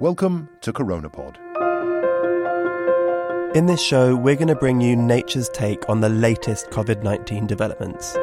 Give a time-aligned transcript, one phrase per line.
[0.00, 1.34] Welcome to CoronaPod.
[3.56, 7.48] In this show, we're going to bring you nature's take on the latest COVID 19
[7.48, 8.14] developments.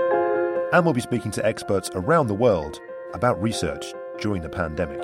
[0.71, 2.79] And we'll be speaking to experts around the world
[3.13, 5.01] about research during the pandemic.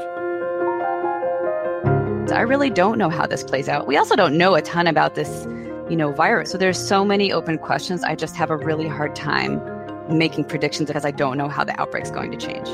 [2.31, 3.85] I really don't know how this plays out.
[3.85, 5.45] We also don't know a ton about this,
[5.89, 6.51] you know, virus.
[6.51, 8.01] So there's so many open questions.
[8.05, 9.61] I just have a really hard time
[10.07, 12.69] making predictions because I don't know how the outbreak's going to change.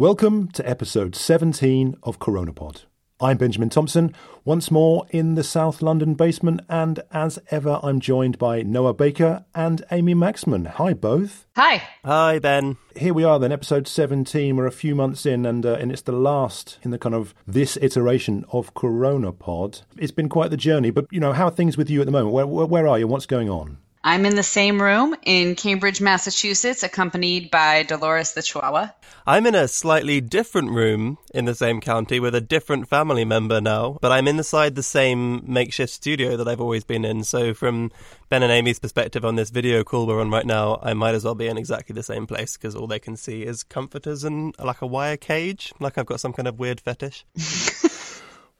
[0.00, 2.84] Welcome to episode 17 of CoronaPod.
[3.20, 4.14] I'm Benjamin Thompson,
[4.46, 9.44] once more in the South London basement, and as ever, I'm joined by Noah Baker
[9.54, 10.66] and Amy Maxmen.
[10.66, 11.46] Hi, both.
[11.54, 11.82] Hi.
[12.02, 12.78] Hi, Ben.
[12.96, 14.56] Here we are, then, episode 17.
[14.56, 17.34] We're a few months in, and, uh, and it's the last in the kind of
[17.46, 19.82] this iteration of CoronaPod.
[19.98, 22.12] It's been quite the journey, but, you know, how are things with you at the
[22.12, 22.32] moment?
[22.32, 23.04] Where, where, where are you?
[23.04, 23.76] And what's going on?
[24.02, 28.88] I'm in the same room in Cambridge, Massachusetts, accompanied by Dolores the Chihuahua.
[29.26, 33.60] I'm in a slightly different room in the same county with a different family member
[33.60, 37.24] now, but I'm inside the same makeshift studio that I've always been in.
[37.24, 37.92] So, from
[38.30, 41.24] Ben and Amy's perspective on this video call we're on right now, I might as
[41.24, 44.54] well be in exactly the same place because all they can see is comforters and
[44.58, 47.26] like a wire cage, like I've got some kind of weird fetish.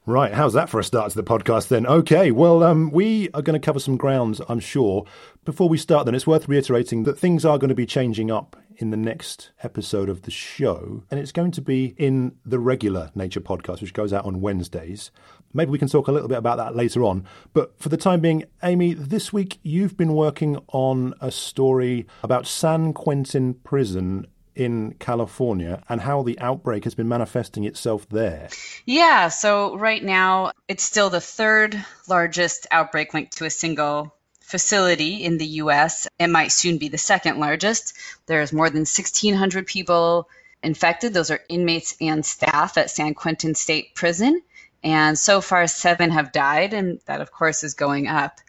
[0.07, 1.87] Right, how's that for a start to the podcast then?
[1.87, 5.05] Okay, well, um, we are going to cover some grounds, I'm sure.
[5.45, 8.57] Before we start, then, it's worth reiterating that things are going to be changing up
[8.79, 13.11] in the next episode of the show, and it's going to be in the regular
[13.15, 15.11] Nature podcast, which goes out on Wednesdays.
[15.53, 17.27] Maybe we can talk a little bit about that later on.
[17.53, 22.47] But for the time being, Amy, this week you've been working on a story about
[22.47, 24.27] San Quentin Prison
[24.61, 28.51] in California and how the outbreak has been manifesting itself there.
[28.85, 35.25] Yeah, so right now it's still the third largest outbreak linked to a single facility
[35.25, 36.07] in the US.
[36.19, 37.95] It might soon be the second largest.
[38.27, 40.29] There's more than 1,600 people
[40.63, 41.15] infected.
[41.15, 44.43] Those are inmates and staff at San Quentin State Prison.
[44.85, 48.41] And so far, seven have died, and that, of course, is going up.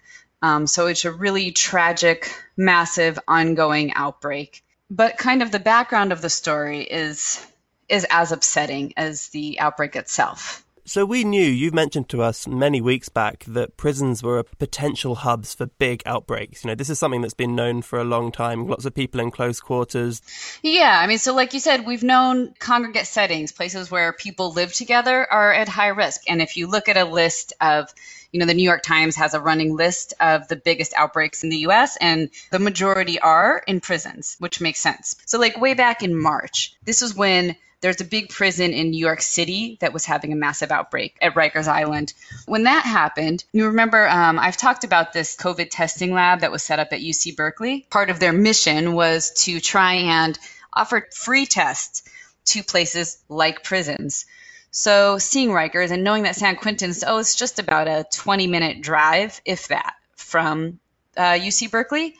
[0.42, 6.22] Um, so it's a really tragic, massive, ongoing outbreak but kind of the background of
[6.22, 7.46] the story is
[7.90, 10.61] is as upsetting as the outbreak itself.
[10.84, 15.16] So we knew, you've mentioned to us many weeks back that prisons were a potential
[15.16, 16.64] hubs for big outbreaks.
[16.64, 18.68] You know, this is something that's been known for a long time.
[18.68, 20.22] Lots of people in close quarters.
[20.64, 24.74] Yeah, I mean, so like you said, we've known congregate settings, places where people live
[24.74, 26.24] together, are at high risk.
[26.28, 27.94] And if you look at a list of
[28.32, 31.50] you know, the New York Times has a running list of the biggest outbreaks in
[31.50, 35.16] the US, and the majority are in prisons, which makes sense.
[35.26, 39.00] So, like, way back in March, this was when there's a big prison in New
[39.00, 42.14] York City that was having a massive outbreak at Rikers Island.
[42.46, 46.64] When that happened, you remember um, I've talked about this COVID testing lab that was
[46.64, 47.86] set up at UC Berkeley.
[47.90, 50.38] Part of their mission was to try and
[50.72, 52.04] offer free tests
[52.46, 54.26] to places like prisons.
[54.70, 58.82] So seeing Rikers and knowing that San Quentin's, oh, it's just about a 20 minute
[58.82, 60.80] drive, if that, from
[61.18, 62.16] uh, UC Berkeley,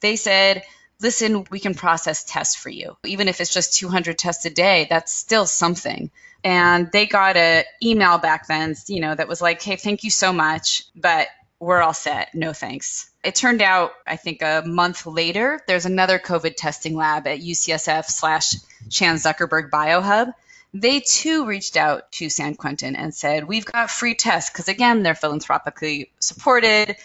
[0.00, 0.64] they said,
[1.00, 2.96] listen, we can process tests for you.
[3.04, 6.10] Even if it's just 200 tests a day, that's still something.
[6.42, 10.10] And they got an email back then, you know, that was like, hey, thank you
[10.10, 12.34] so much, but we're all set.
[12.34, 13.10] No thanks.
[13.24, 18.04] It turned out, I think a month later, there's another COVID testing lab at UCSF
[18.04, 18.56] slash
[18.90, 20.34] Chan Zuckerberg Biohub
[20.74, 25.04] they too reached out to San Quentin and said, We've got free tests, because again,
[25.04, 26.96] they're philanthropically supported.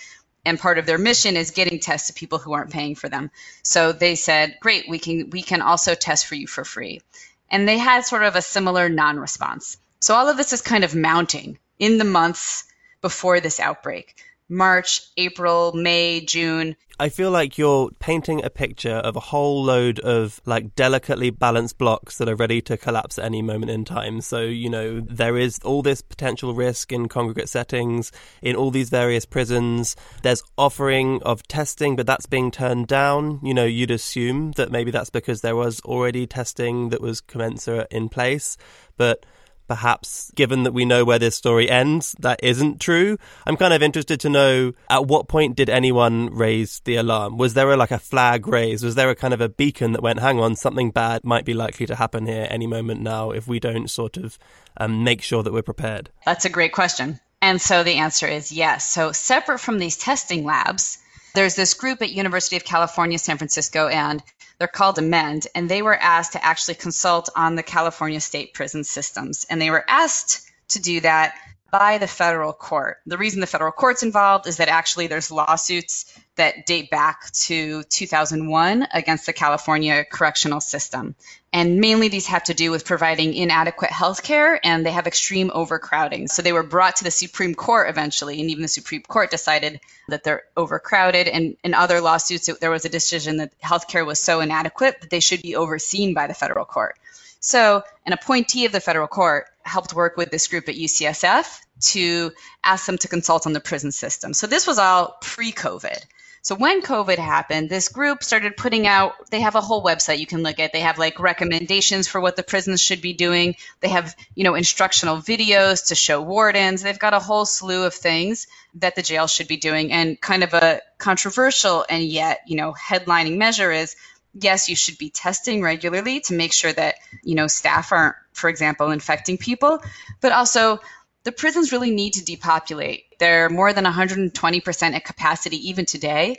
[0.45, 3.29] And part of their mission is getting tests to people who aren't paying for them.
[3.63, 7.01] So they said, Great, we can we can also test for you for free.
[7.49, 9.77] And they had sort of a similar non-response.
[9.99, 12.63] So all of this is kind of mounting in the months
[13.01, 14.15] before this outbreak.
[14.49, 16.75] March, April, May, June.
[17.01, 21.77] I feel like you're painting a picture of a whole load of like delicately balanced
[21.77, 24.19] blocks that are ready to collapse at any moment in time.
[24.19, 28.11] So, you know, there is all this potential risk in congregate settings,
[28.41, 29.95] in all these various prisons.
[30.23, 33.39] There's offering of testing, but that's being turned down.
[33.41, 37.87] You know, you'd assume that maybe that's because there was already testing that was commensurate
[37.91, 38.57] in place.
[38.97, 39.25] But
[39.69, 43.17] perhaps given that we know where this story ends, that isn't true.
[43.45, 47.37] I'm kind of interested to know at what point did anyone raise the alarm?
[47.37, 48.83] Was there a, like a flag raised?
[48.83, 51.53] Was there a kind of a beacon that went, hang on, something bad might be
[51.53, 54.39] likely to happen here any moment now if we don't sort of
[54.77, 56.09] um, make sure that we're prepared?
[56.25, 57.19] That's a great question.
[57.41, 58.89] And so the answer is yes.
[58.89, 60.97] So separate from these testing labs,
[61.33, 64.23] there's this group at University of California, San Francisco, and
[64.57, 68.83] they're called Amend, and they were asked to actually consult on the California state prison
[68.83, 69.45] systems.
[69.49, 71.35] And they were asked to do that
[71.71, 72.97] by the federal court.
[73.05, 77.83] The reason the federal court's involved is that actually there's lawsuits that date back to
[77.83, 81.15] 2001 against the California correctional system.
[81.51, 85.51] And mainly these have to do with providing inadequate health care and they have extreme
[85.53, 86.27] overcrowding.
[86.27, 89.79] So they were brought to the Supreme Court eventually, and even the Supreme Court decided
[90.07, 91.27] that they're overcrowded.
[91.27, 95.09] And in other lawsuits, there was a decision that health care was so inadequate that
[95.09, 96.95] they should be overseen by the federal court.
[97.39, 101.59] So, an appointee of the federal court helped work with this group at UCSF
[101.91, 102.31] to
[102.63, 104.33] ask them to consult on the prison system.
[104.33, 106.03] So, this was all pre COVID.
[106.41, 110.25] So when COVID happened, this group started putting out, they have a whole website you
[110.25, 110.71] can look at.
[110.71, 113.55] They have like recommendations for what the prisons should be doing.
[113.81, 116.81] They have, you know, instructional videos to show wardens.
[116.81, 119.91] They've got a whole slew of things that the jail should be doing.
[119.91, 123.97] And kind of a controversial and yet, you know, headlining measure is
[124.33, 128.49] yes, you should be testing regularly to make sure that, you know, staff aren't, for
[128.49, 129.81] example, infecting people,
[130.21, 130.79] but also
[131.23, 133.05] the prisons really need to depopulate.
[133.19, 136.37] They're more than 120% at capacity even today.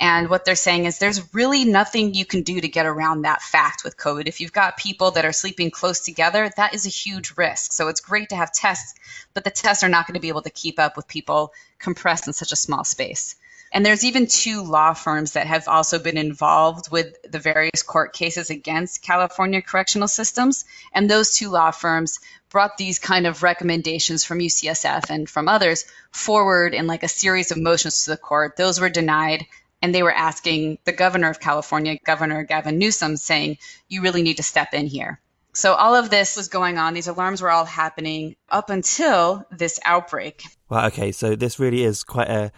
[0.00, 3.42] And what they're saying is there's really nothing you can do to get around that
[3.42, 4.26] fact with COVID.
[4.26, 7.72] If you've got people that are sleeping close together, that is a huge risk.
[7.72, 8.94] So it's great to have tests,
[9.34, 12.26] but the tests are not going to be able to keep up with people compressed
[12.26, 13.36] in such a small space.
[13.72, 18.12] And there's even two law firms that have also been involved with the various court
[18.12, 20.66] cases against California correctional systems.
[20.92, 22.20] And those two law firms
[22.50, 27.50] brought these kind of recommendations from UCSF and from others forward in like a series
[27.50, 28.56] of motions to the court.
[28.56, 29.46] Those were denied.
[29.80, 33.58] And they were asking the governor of California, Governor Gavin Newsom, saying,
[33.88, 35.18] you really need to step in here.
[35.54, 36.94] So all of this was going on.
[36.94, 40.44] These alarms were all happening up until this outbreak.
[40.68, 41.10] Well, okay.
[41.10, 42.52] So this really is quite a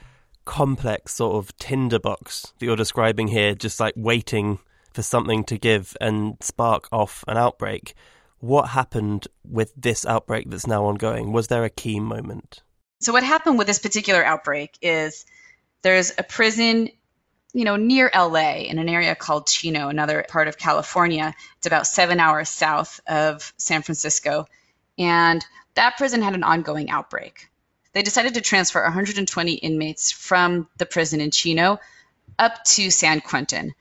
[0.45, 4.59] complex sort of tinderbox that you're describing here, just like waiting
[4.93, 7.95] for something to give and spark off an outbreak.
[8.39, 11.33] What happened with this outbreak that's now ongoing?
[11.33, 12.63] Was there a key moment?
[13.01, 15.27] So, what happened with this particular outbreak is
[15.83, 16.89] there's a prison,
[17.53, 21.35] you know, near LA in an area called Chino, another part of California.
[21.59, 24.47] It's about seven hours south of San Francisco.
[24.99, 25.45] And
[25.75, 27.49] that prison had an ongoing outbreak
[27.95, 31.81] they decided to transfer 120 inmates from the prison in Chino
[32.39, 33.75] up to San Quentin.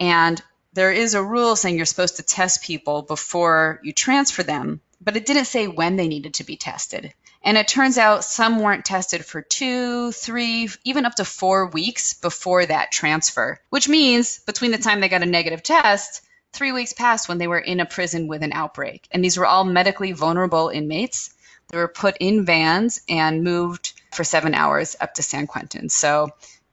[0.00, 0.42] And
[0.72, 5.16] there is a rule saying you're supposed to test people before you transfer them, but
[5.16, 7.12] it didn't say when they needed to be tested.
[7.42, 12.14] And it turns out some weren't tested for two, three, even up to four weeks
[12.14, 16.22] before that transfer, which means between the time they got a negative test,
[16.52, 19.06] three weeks passed when they were in a prison with an outbreak.
[19.10, 21.30] And these were all medically vulnerable inmates
[21.70, 25.88] they were put in vans and moved for seven hours up to San Quentin.
[25.88, 26.30] So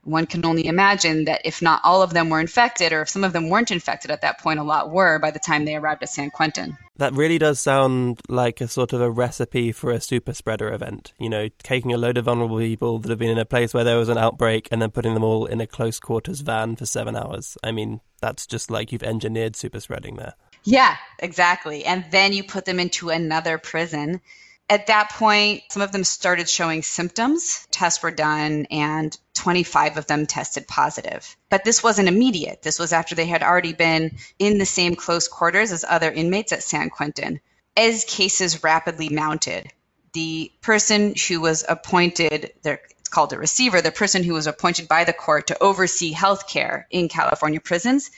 [0.08, 3.24] one can only imagine that if not all of them were infected, or if some
[3.24, 6.01] of them weren't infected at that point, a lot were by the time they arrived
[6.01, 6.77] at San Quentin.
[6.96, 11.13] That really does sound like a sort of a recipe for a super spreader event.
[11.20, 13.84] You know, taking a load of vulnerable people that have been in a place where
[13.84, 16.86] there was an outbreak and then putting them all in a close quarters van for
[16.86, 17.58] seven hours.
[17.62, 20.34] I mean, that's just like you've engineered super spreading there.
[20.63, 21.86] Yeah, exactly.
[21.86, 24.22] And then you put them into another prison
[24.70, 27.66] at that point, some of them started showing symptoms.
[27.72, 31.38] Tests were done, and 25 of them tested positive.
[31.50, 32.62] But this wasn't immediate.
[32.64, 36.52] This was after they had already been in the same close quarters as other inmates
[36.52, 37.40] at San Quentin.
[37.78, 39.72] As cases rapidly mounted,
[40.14, 45.06] the person who was appointed, it's called a receiver, the person who was appointed by
[45.06, 48.12] the court to oversee healthcare in California prisons,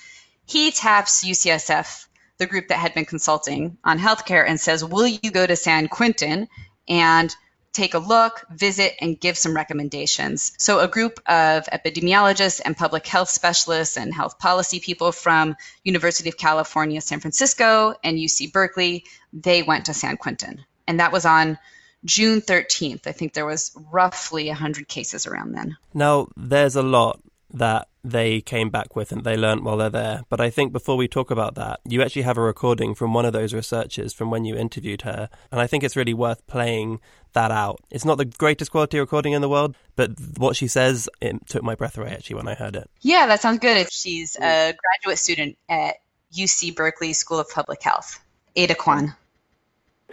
[0.45, 2.07] he taps UCSF
[2.39, 5.87] the group that had been consulting on healthcare and says, Will you go to San
[5.87, 6.47] Quentin
[6.87, 7.35] and
[7.71, 10.53] take a look, visit, and give some recommendations?
[10.57, 16.29] So, a group of epidemiologists and public health specialists and health policy people from University
[16.29, 19.03] of California, San Francisco, and UC Berkeley,
[19.33, 20.65] they went to San Quentin.
[20.87, 21.59] And that was on
[22.05, 23.05] June 13th.
[23.05, 25.77] I think there was roughly 100 cases around then.
[25.93, 27.19] Now, there's a lot
[27.51, 30.23] that they came back with and they learned while they're there.
[30.29, 33.25] But I think before we talk about that, you actually have a recording from one
[33.25, 35.29] of those researchers from when you interviewed her.
[35.51, 37.01] And I think it's really worth playing
[37.33, 37.79] that out.
[37.91, 41.63] It's not the greatest quality recording in the world, but what she says, it took
[41.63, 42.89] my breath away actually when I heard it.
[43.01, 43.91] Yeah, that sounds good.
[43.91, 45.95] She's a graduate student at
[46.33, 48.19] UC Berkeley School of Public Health.
[48.55, 49.15] Ada Kwan.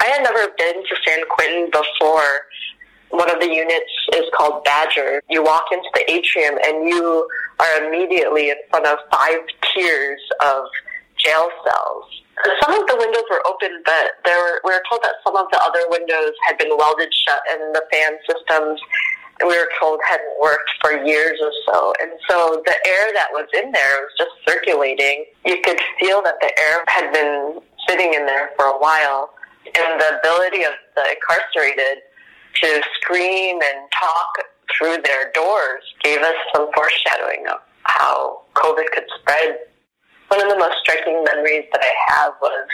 [0.00, 2.40] I had never been to San Quentin before.
[3.10, 5.22] One of the units is called Badger.
[5.30, 7.28] You walk into the atrium and you
[7.60, 9.40] are immediately in front of five
[9.72, 10.64] tiers of
[11.18, 12.04] jail cells.
[12.62, 15.46] Some of the windows were open, but there were, we were told that some of
[15.50, 18.80] the other windows had been welded shut and the fan systems
[19.40, 21.92] we were told hadn't worked for years or so.
[22.00, 25.26] And so the air that was in there was just circulating.
[25.44, 29.30] You could feel that the air had been sitting in there for a while.
[29.66, 32.02] And the ability of the incarcerated
[32.62, 34.46] to scream and talk
[34.76, 39.58] through their doors gave us some foreshadowing of how COVID could spread.
[40.28, 42.68] One of the most striking memories that I have was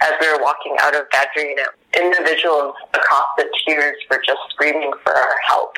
[0.00, 1.66] as we were walking out of Badger Unit,
[1.96, 5.76] individuals across the tiers were just screaming for our help.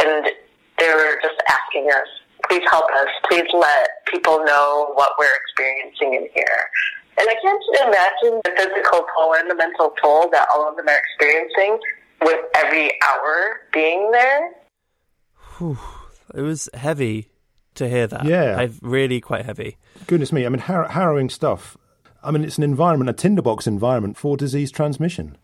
[0.00, 0.26] And
[0.78, 2.06] they were just asking us,
[2.48, 6.70] please help us, please let people know what we're experiencing in here.
[7.18, 10.88] And I can't imagine the physical toll and the mental toll that all of them
[10.88, 11.78] are experiencing
[12.22, 14.52] with every hour being there.
[15.58, 15.78] Whew.
[16.34, 17.30] It was heavy
[17.74, 18.24] to hear that.
[18.24, 18.56] Yeah.
[18.58, 19.76] I've really quite heavy.
[20.06, 20.46] Goodness me.
[20.46, 21.76] I mean, har- harrowing stuff.
[22.22, 25.36] I mean, it's an environment, a tinderbox environment for disease transmission.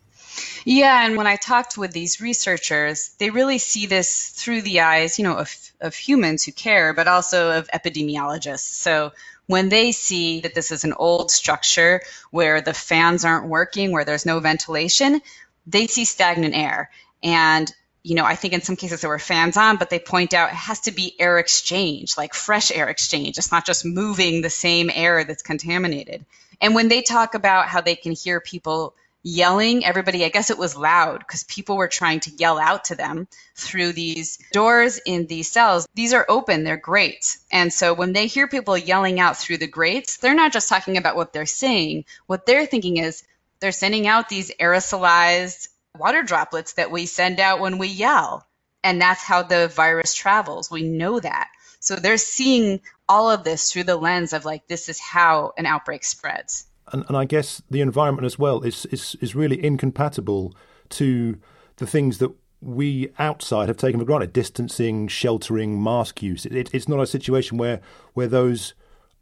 [0.64, 5.18] Yeah, and when I talked with these researchers, they really see this through the eyes,
[5.18, 8.58] you know, of, of humans who care, but also of epidemiologists.
[8.58, 9.12] So
[9.46, 14.04] when they see that this is an old structure where the fans aren't working, where
[14.04, 15.22] there's no ventilation,
[15.66, 16.90] they see stagnant air.
[17.22, 17.72] And
[18.06, 20.50] you know, I think in some cases there were fans on, but they point out
[20.50, 23.36] it has to be air exchange, like fresh air exchange.
[23.36, 26.24] It's not just moving the same air that's contaminated.
[26.60, 28.94] And when they talk about how they can hear people
[29.24, 32.94] yelling, everybody, I guess it was loud because people were trying to yell out to
[32.94, 35.88] them through these doors in these cells.
[35.96, 37.38] These are open, they're grates.
[37.50, 40.96] And so when they hear people yelling out through the grates, they're not just talking
[40.96, 42.04] about what they're saying.
[42.26, 43.24] What they're thinking is
[43.60, 48.46] they're sending out these aerosolized water droplets that we send out when we yell.
[48.84, 50.70] And that's how the virus travels.
[50.70, 51.48] We know that.
[51.80, 55.66] So they're seeing all of this through the lens of like, this is how an
[55.66, 56.66] outbreak spreads.
[56.92, 60.54] And, and I guess the environment as well is, is, is really incompatible
[60.90, 61.38] to
[61.76, 66.46] the things that we outside have taken for granted distancing, sheltering, mask use.
[66.46, 67.80] It, it's not a situation where,
[68.14, 68.74] where those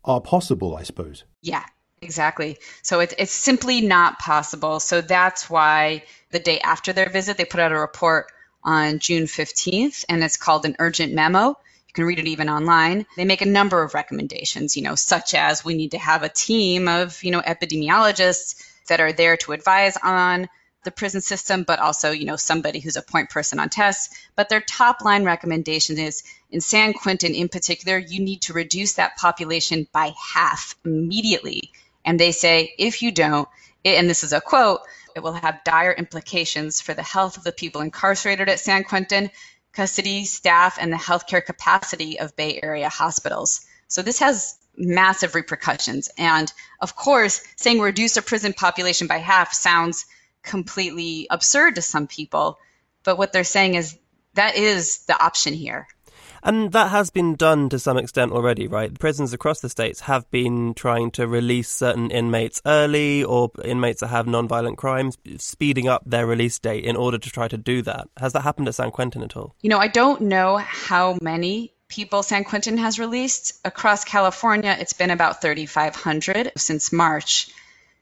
[0.05, 1.25] are possible, I suppose.
[1.43, 1.65] Yeah,
[2.05, 2.59] exactly.
[2.83, 4.81] So it, it's simply not possible.
[4.81, 8.27] So that's why the day after their visit, they put out a report
[8.63, 11.49] on June 15th, and it's called an urgent memo.
[11.49, 13.07] You can read it even online.
[13.17, 16.29] They make a number of recommendations, you know, such as we need to have a
[16.29, 18.57] team of, you know, epidemiologists
[18.89, 20.49] that are there to advise on
[20.85, 24.15] the prison system, but also, you know, somebody who's a point person on tests.
[24.37, 28.95] But their top line recommendation is in San Quentin in particular, you need to reduce
[28.95, 31.73] that population by half immediately.
[32.05, 33.49] And they say, if you don't,
[33.85, 34.81] and this is a quote,
[35.15, 39.31] it will have dire implications for the health of the people incarcerated at San Quentin,
[39.73, 43.67] custody, staff, and the healthcare capacity of Bay Area hospitals.
[43.89, 46.09] So this has massive repercussions.
[46.19, 50.07] And of course, saying reduce a prison population by half sounds
[50.43, 52.59] completely absurd to some people.
[53.05, 53.97] But what they're saying is
[54.35, 55.87] that is the option here.
[56.45, 58.97] And that has been done to some extent already, right?
[58.99, 64.09] Prisons across the states have been trying to release certain inmates early or inmates that
[64.09, 68.09] have non-violent crimes, speeding up their release date in order to try to do that.
[68.19, 69.55] Has that happened at San Quentin at all?
[69.63, 73.59] You know, I don't know how many people San Quentin has released.
[73.65, 77.49] Across California, it's been about 3,500 since March.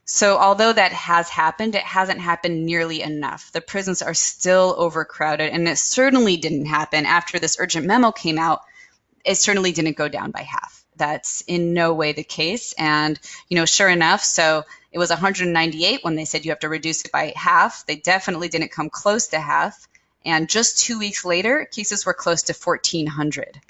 [0.05, 3.53] So, although that has happened, it hasn't happened nearly enough.
[3.53, 8.39] The prisons are still overcrowded, and it certainly didn't happen after this urgent memo came
[8.39, 8.63] out.
[9.25, 10.85] It certainly didn't go down by half.
[10.97, 12.75] That's in no way the case.
[12.77, 13.19] And,
[13.49, 17.05] you know, sure enough, so it was 198 when they said you have to reduce
[17.05, 17.87] it by half.
[17.87, 19.89] They definitely didn't come close to half.
[20.25, 23.61] And just two weeks later, cases were close to 1,400.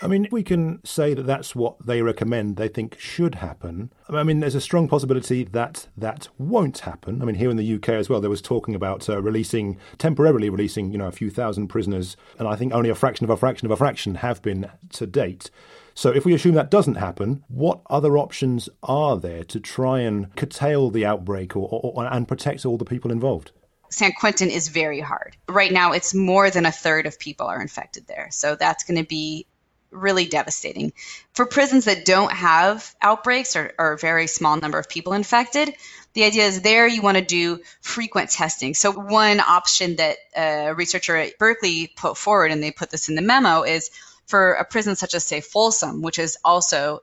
[0.00, 3.92] I mean, we can say that that's what they recommend, they think should happen.
[4.08, 7.20] I mean, there's a strong possibility that that won't happen.
[7.20, 10.50] I mean, here in the UK as well, there was talking about uh, releasing, temporarily
[10.50, 13.36] releasing, you know, a few thousand prisoners, and I think only a fraction of a
[13.36, 15.50] fraction of a fraction have been to date.
[15.94, 20.34] So, if we assume that doesn't happen, what other options are there to try and
[20.36, 23.50] curtail the outbreak or, or, and protect all the people involved?
[23.90, 25.36] San Quentin is very hard.
[25.48, 28.28] Right now, it's more than a third of people are infected there.
[28.30, 29.46] So that's going to be
[29.90, 30.92] really devastating.
[31.32, 35.74] For prisons that don't have outbreaks or, or, a very small number of people infected,
[36.12, 38.74] the idea is there you want to do frequent testing.
[38.74, 43.14] So, one option that a researcher at Berkeley put forward, and they put this in
[43.14, 43.90] the memo, is
[44.26, 47.02] for a prison such as, say, Folsom, which is also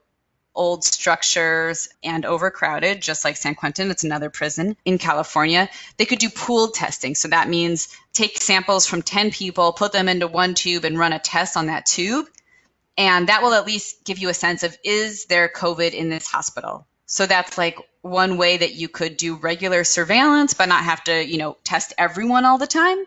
[0.56, 6.18] old structures and overcrowded, just like San Quentin, it's another prison in California, they could
[6.18, 7.14] do pooled testing.
[7.14, 11.12] So that means take samples from 10 people, put them into one tube, and run
[11.12, 12.26] a test on that tube.
[12.98, 16.26] And that will at least give you a sense of is there COVID in this
[16.26, 16.86] hospital?
[17.06, 21.24] So that's like one way that you could do regular surveillance, but not have to,
[21.24, 22.98] you know, test everyone all the time.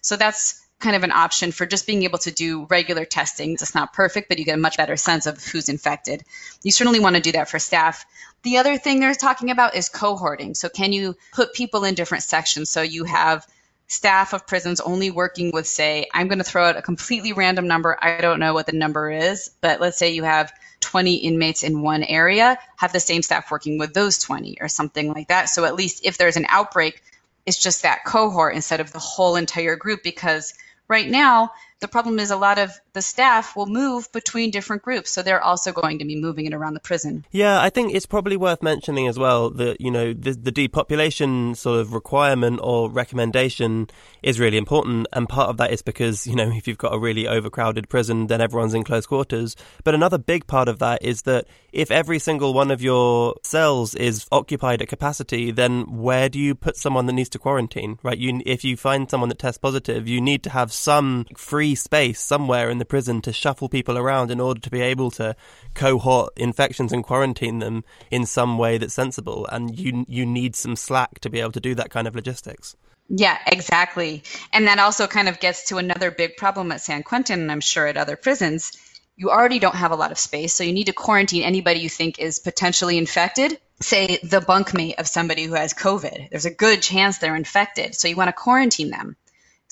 [0.00, 3.52] So that's kind of an option for just being able to do regular testing.
[3.52, 6.22] It's not perfect, but you get a much better sense of who's infected.
[6.62, 8.04] You certainly want to do that for staff.
[8.42, 10.54] The other thing they're talking about is cohorting.
[10.56, 12.70] So, can you put people in different sections?
[12.70, 13.46] So, you have
[13.86, 17.66] staff of prisons only working with, say, I'm going to throw out a completely random
[17.66, 17.96] number.
[18.00, 21.82] I don't know what the number is, but let's say you have 20 inmates in
[21.82, 25.48] one area, have the same staff working with those 20 or something like that.
[25.48, 27.02] So at least if there's an outbreak,
[27.46, 30.54] it's just that cohort instead of the whole entire group because
[30.88, 35.10] right now the problem is a lot of the staff will move between different groups,
[35.10, 37.26] so they're also going to be moving it around the prison.
[37.30, 41.54] Yeah, I think it's probably worth mentioning as well that you know the, the depopulation
[41.54, 43.88] sort of requirement or recommendation
[44.22, 46.98] is really important, and part of that is because you know if you've got a
[46.98, 49.56] really overcrowded prison, then everyone's in close quarters.
[49.82, 53.94] But another big part of that is that if every single one of your cells
[53.96, 57.98] is occupied at capacity, then where do you put someone that needs to quarantine?
[58.02, 58.16] Right?
[58.16, 62.20] You if you find someone that tests positive, you need to have some free space
[62.20, 65.36] somewhere in the prison to shuffle people around in order to be able to
[65.74, 69.46] cohort infections and quarantine them in some way that's sensible.
[69.46, 72.76] And you you need some slack to be able to do that kind of logistics.
[73.08, 74.22] Yeah, exactly.
[74.52, 77.60] And that also kind of gets to another big problem at San Quentin, and I'm
[77.60, 78.72] sure at other prisons.
[79.16, 81.88] You already don't have a lot of space, so you need to quarantine anybody you
[81.88, 83.58] think is potentially infected.
[83.80, 86.30] Say the bunkmate of somebody who has COVID.
[86.30, 89.16] There's a good chance they're infected, so you want to quarantine them.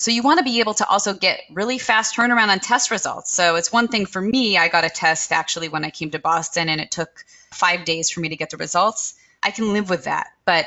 [0.03, 3.31] So you want to be able to also get really fast turnaround on test results.
[3.31, 6.19] So it's one thing for me, I got a test actually when I came to
[6.19, 9.13] Boston and it took five days for me to get the results.
[9.41, 10.27] I can live with that.
[10.43, 10.65] But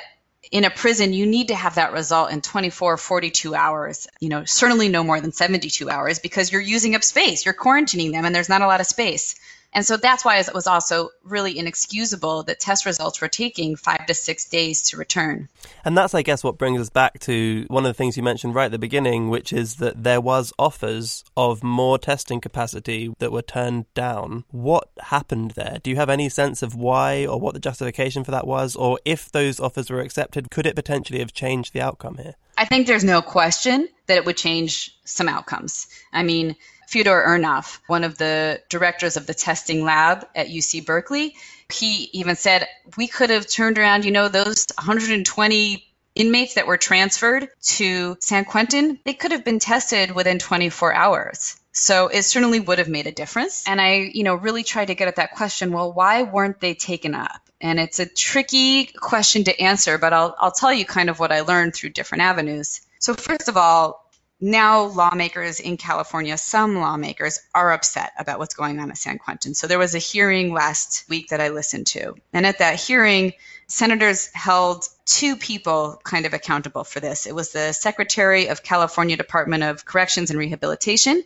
[0.50, 4.46] in a prison, you need to have that result in 24, 42 hours, you know,
[4.46, 7.44] certainly no more than 72 hours because you're using up space.
[7.44, 9.34] You're quarantining them and there's not a lot of space.
[9.72, 14.06] And so that's why it was also really inexcusable that test results were taking five
[14.06, 15.48] to six days to return.
[15.84, 18.54] And that's, I guess, what brings us back to one of the things you mentioned
[18.54, 23.32] right at the beginning, which is that there was offers of more testing capacity that
[23.32, 24.44] were turned down.
[24.50, 25.78] What happened there?
[25.82, 28.76] Do you have any sense of why or what the justification for that was?
[28.76, 32.34] Or if those offers were accepted, could it potentially have changed the outcome here?
[32.58, 35.88] I think there's no question that it would change some outcomes.
[36.12, 41.36] I mean, Fyodor Urnov, one of the directors of the testing lab at UC Berkeley,
[41.70, 46.78] he even said we could have turned around, you know, those 120 inmates that were
[46.78, 51.56] transferred to San Quentin, they could have been tested within 24 hours.
[51.72, 53.64] So it certainly would have made a difference.
[53.66, 56.72] And I, you know, really tried to get at that question, well, why weren't they
[56.74, 57.42] taken up?
[57.60, 61.32] And it's a tricky question to answer, but I'll, I'll tell you kind of what
[61.32, 62.80] I learned through different avenues.
[62.98, 64.05] So first of all,
[64.40, 69.54] now lawmakers in California, some lawmakers are upset about what's going on at San Quentin.
[69.54, 72.14] So there was a hearing last week that I listened to.
[72.32, 73.32] And at that hearing,
[73.66, 77.26] senators held two people kind of accountable for this.
[77.26, 81.24] It was the Secretary of California Department of Corrections and Rehabilitation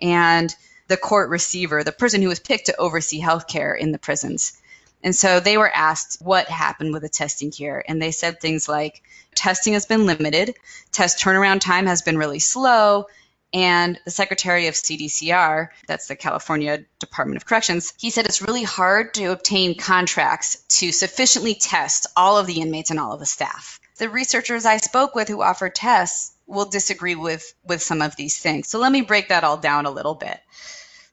[0.00, 0.54] and
[0.86, 4.60] the court receiver, the person who was picked to oversee healthcare in the prisons.
[5.04, 7.84] And so they were asked what happened with the testing here.
[7.86, 9.02] And they said things like
[9.34, 10.56] testing has been limited,
[10.92, 13.06] test turnaround time has been really slow.
[13.52, 18.64] And the secretary of CDCR, that's the California Department of Corrections, he said it's really
[18.64, 23.26] hard to obtain contracts to sufficiently test all of the inmates and all of the
[23.26, 23.78] staff.
[23.98, 28.38] The researchers I spoke with who offered tests will disagree with, with some of these
[28.38, 28.68] things.
[28.68, 30.40] So let me break that all down a little bit.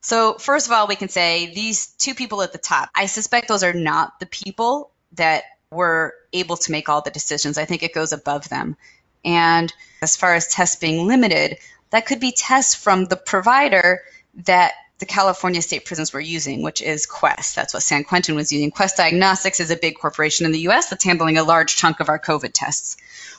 [0.02, 3.48] So, first of all, we can say these two people at the top, I suspect
[3.48, 7.56] those are not the people that were able to make all the decisions.
[7.56, 8.76] I think it goes above them.
[9.24, 11.58] And as far as tests being limited,
[11.90, 14.02] that could be tests from the provider
[14.44, 17.56] that the California state prisons were using, which is Quest.
[17.56, 18.70] That's what San Quentin was using.
[18.70, 22.08] Quest Diagnostics is a big corporation in the US that's handling a large chunk of
[22.08, 22.96] our COVID tests.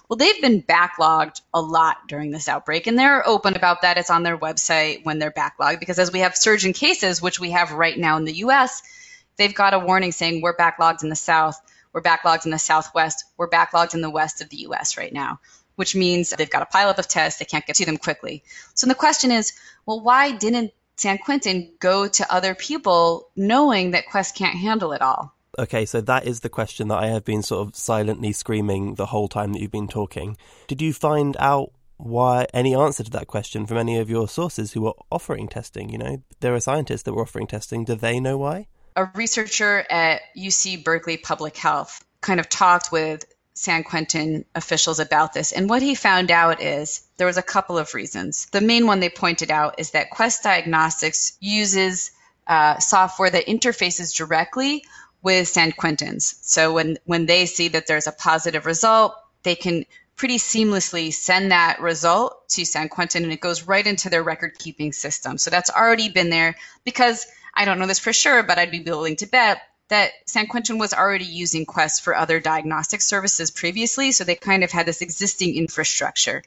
[0.10, 3.97] Well, they've been backlogged a lot during this outbreak, and they're open about that.
[3.97, 7.39] It's on their website when they're backlogged because as we have surge in cases, which
[7.39, 8.82] we have right now in the US,
[9.38, 11.58] they've got a warning saying we're backlogged in the South,
[11.93, 15.39] we're backlogged in the Southwest, we're backlogged in the west of the US right now.
[15.76, 18.43] which means they've got a pileup of tests, they can't get to them quickly.
[18.76, 19.54] So the question is,
[19.86, 25.01] well, why didn't San Quentin go to other people knowing that Quest can't handle it
[25.01, 25.36] all?
[25.58, 29.08] Okay, so that is the question that I have been sort of silently screaming the
[29.08, 30.36] whole time that you've been talking.
[30.67, 34.73] Did you find out why any answer to that question from any of your sources
[34.73, 35.89] who were offering testing?
[35.89, 37.86] You know, there are scientists that were offering testing.
[37.86, 38.67] Do they know why?
[38.95, 43.25] A researcher at UC Berkeley Public Health kind of talked with
[43.63, 45.54] San Quentin officials about this.
[45.54, 48.47] And what he found out is there was a couple of reasons.
[48.52, 52.12] The main one they pointed out is that Quest Diagnostics uses
[52.45, 54.84] uh, software that interfaces directly
[55.21, 56.36] with San Quentin's.
[56.41, 59.86] So when, when they see that there's a positive result, they can
[60.17, 64.60] pretty seamlessly send that result to San Quentin and it goes right into their record
[64.60, 65.38] keeping system.
[65.38, 68.82] So that's already been there because I don't know this for sure, but I'd be
[68.82, 69.62] willing to bet
[69.93, 74.63] that San Quentin was already using Quest for other diagnostic services previously, so they kind
[74.63, 76.41] of had this existing infrastructure.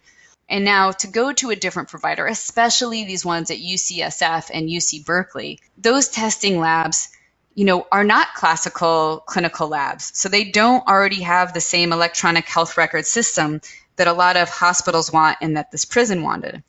[0.49, 5.07] And now to go to a different provider, especially these ones at UCSF and UC
[5.07, 7.09] Berkeley, those testing labs,
[7.55, 10.11] you know, are not classical clinical labs.
[10.19, 13.61] So they don't already have the same electronic health record system
[13.95, 16.65] that a lot of hospitals want and that this prison wanted.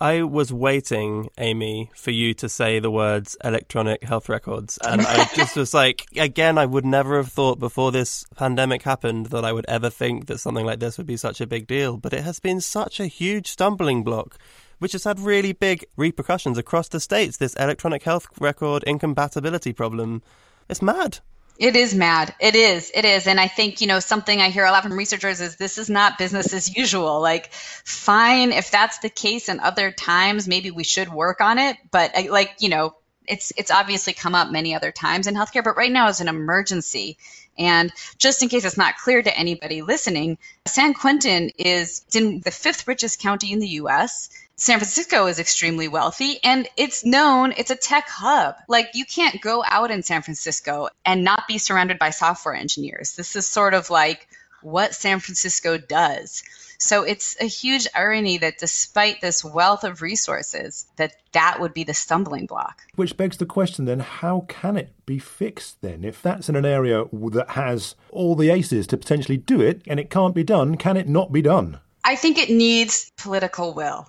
[0.00, 4.78] I was waiting, Amy, for you to say the words electronic health records.
[4.78, 9.26] And I just was like, again, I would never have thought before this pandemic happened
[9.26, 11.96] that I would ever think that something like this would be such a big deal.
[11.96, 14.38] But it has been such a huge stumbling block,
[14.78, 17.38] which has had really big repercussions across the states.
[17.38, 20.22] This electronic health record incompatibility problem.
[20.68, 21.18] It's mad.
[21.58, 22.34] It is mad.
[22.38, 22.92] It is.
[22.94, 23.26] It is.
[23.26, 25.90] And I think, you know, something I hear a lot from researchers is this is
[25.90, 27.20] not business as usual.
[27.20, 31.76] Like, fine, if that's the case in other times, maybe we should work on it.
[31.90, 32.94] But uh, like, you know,
[33.26, 36.28] it's it's obviously come up many other times in healthcare, but right now is an
[36.28, 37.18] emergency.
[37.58, 42.52] And just in case it's not clear to anybody listening, San Quentin is in the
[42.52, 44.30] fifth richest county in the US.
[44.60, 48.56] San Francisco is extremely wealthy and it's known, it's a tech hub.
[48.66, 53.12] Like you can't go out in San Francisco and not be surrounded by software engineers.
[53.12, 54.26] This is sort of like
[54.60, 56.42] what San Francisco does.
[56.76, 61.84] So it's a huge irony that despite this wealth of resources, that that would be
[61.84, 62.82] the stumbling block.
[62.96, 66.02] Which begs the question then, how can it be fixed then?
[66.02, 70.00] If that's in an area that has all the aces to potentially do it and
[70.00, 71.78] it can't be done, can it not be done?
[72.02, 74.08] I think it needs political will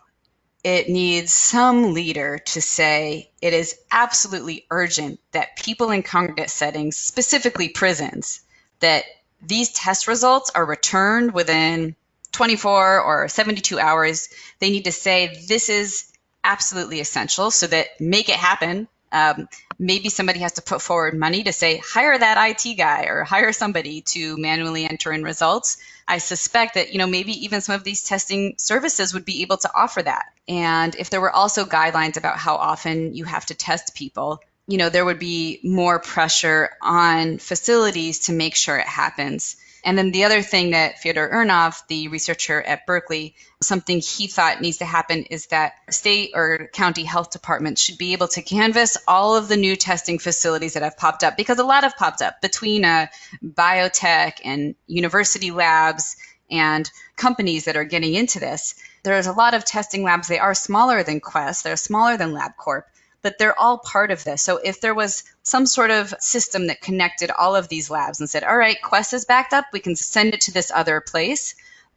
[0.63, 6.98] it needs some leader to say it is absolutely urgent that people in congregate settings,
[6.98, 8.41] specifically prisons,
[8.82, 9.06] that
[9.41, 11.95] these test results are returned within
[12.34, 14.30] 24 or 72 hours.
[14.60, 16.12] They need to say this is
[16.43, 18.88] absolutely essential so that make it happen.
[19.12, 19.48] Um,
[19.79, 23.53] maybe somebody has to put forward money to say hire that IT guy or hire
[23.53, 25.77] somebody to manually enter in results.
[26.05, 29.57] I suspect that, you know, maybe even some of these testing services would be able
[29.57, 30.25] to offer that.
[30.47, 34.77] And if there were also guidelines about how often you have to test people, you
[34.77, 39.55] know, there would be more pressure on facilities to make sure it happens.
[39.89, 44.62] And then the other thing that Fyodor Urnov, the researcher at Berkeley, something he thought
[44.62, 48.99] needs to happen is that state or county health departments should be able to canvass
[49.08, 52.21] all of the new testing facilities that have popped up because a lot have popped
[52.21, 53.08] up between uh,
[53.43, 56.17] biotech and university labs
[56.52, 58.75] and companies that are getting into this.
[59.02, 60.28] There's a lot of testing labs.
[60.28, 61.63] They are smaller than Quest.
[61.63, 62.84] They're smaller than LabCorp
[63.21, 64.41] but they're all part of this.
[64.41, 68.29] So if there was some sort of system that connected all of these labs and
[68.29, 71.55] said, all right, Quest is backed up, we can send it to this other place.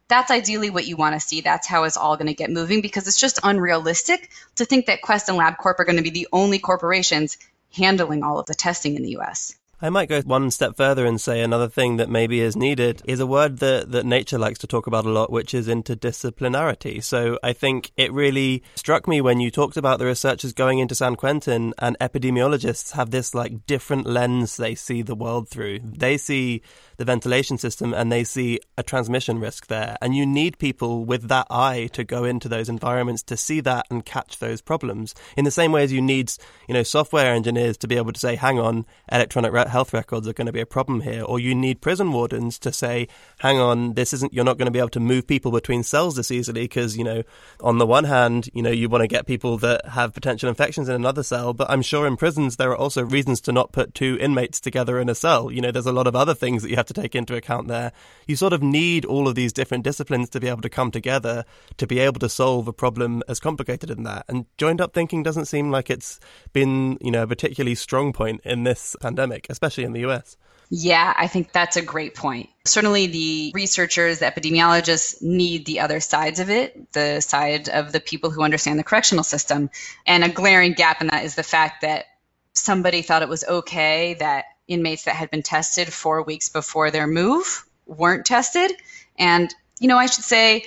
[0.08, 1.40] That's ideally what you want to see.
[1.40, 5.02] That's how it's all going to get moving because it's just unrealistic to think that
[5.02, 7.38] Quest and LabCorp are going to be the only corporations
[7.74, 9.54] handling all of the testing in the US.
[9.84, 13.18] I might go one step further and say another thing that maybe is needed is
[13.18, 17.02] a word that, that nature likes to talk about a lot, which is interdisciplinarity.
[17.02, 20.94] So I think it really struck me when you talked about the researchers going into
[20.94, 25.80] San Quentin and epidemiologists have this like different lens they see the world through.
[25.82, 26.62] They see
[27.02, 29.96] the ventilation system and they see a transmission risk there.
[30.00, 33.86] And you need people with that eye to go into those environments to see that
[33.90, 35.12] and catch those problems.
[35.36, 36.32] In the same way as you need,
[36.68, 40.32] you know, software engineers to be able to say, hang on, electronic health records are
[40.32, 41.24] going to be a problem here.
[41.24, 43.08] Or you need prison wardens to say,
[43.40, 46.14] hang on, this isn't, you're not going to be able to move people between cells
[46.14, 47.24] this easily because, you know,
[47.58, 50.88] on the one hand, you know, you want to get people that have potential infections
[50.88, 51.52] in another cell.
[51.52, 55.00] But I'm sure in prisons, there are also reasons to not put two inmates together
[55.00, 55.50] in a cell.
[55.50, 57.68] You know, there's a lot of other things that you have to take into account
[57.68, 57.92] there.
[58.26, 61.44] You sort of need all of these different disciplines to be able to come together
[61.76, 64.24] to be able to solve a problem as complicated as that.
[64.28, 66.20] And joined up thinking doesn't seem like it's
[66.52, 70.37] been, you know, a particularly strong point in this pandemic, especially in the US.
[70.74, 72.48] Yeah, I think that's a great point.
[72.64, 78.00] Certainly, the researchers, the epidemiologists need the other sides of it, the side of the
[78.00, 79.68] people who understand the correctional system.
[80.07, 82.07] And a glaring gap in that is the fact that
[82.55, 87.06] somebody thought it was okay that inmates that had been tested four weeks before their
[87.06, 88.72] move weren't tested.
[89.18, 90.64] And, you know, I should say,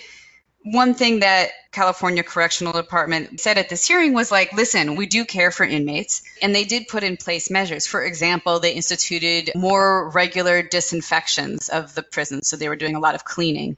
[0.65, 5.23] one thing that California Correctional Department said at this hearing was like, listen, we do
[5.23, 6.23] care for inmates.
[6.41, 7.85] And they did put in place measures.
[7.85, 12.41] For example, they instituted more regular disinfections of the prison.
[12.41, 13.77] So they were doing a lot of cleaning.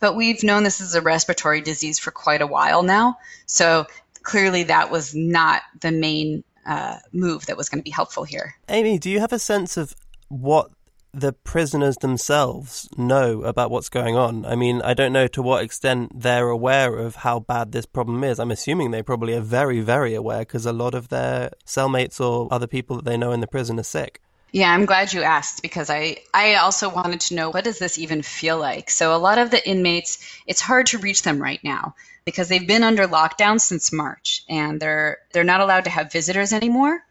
[0.00, 3.18] But we've known this is a respiratory disease for quite a while now.
[3.44, 3.86] So
[4.22, 8.54] clearly that was not the main uh, move that was going to be helpful here.
[8.68, 9.94] Amy, do you have a sense of
[10.28, 10.70] what
[11.14, 14.46] the prisoners themselves know about what's going on.
[14.46, 18.24] I mean, I don't know to what extent they're aware of how bad this problem
[18.24, 18.38] is.
[18.38, 22.48] I'm assuming they probably are very, very aware because a lot of their cellmates or
[22.50, 24.22] other people that they know in the prison are sick.
[24.52, 27.98] Yeah, I'm glad you asked because I, I also wanted to know what does this
[27.98, 28.90] even feel like?
[28.90, 31.94] So a lot of the inmates, it's hard to reach them right now
[32.26, 36.52] because they've been under lockdown since March and they're they're not allowed to have visitors
[36.52, 37.02] anymore.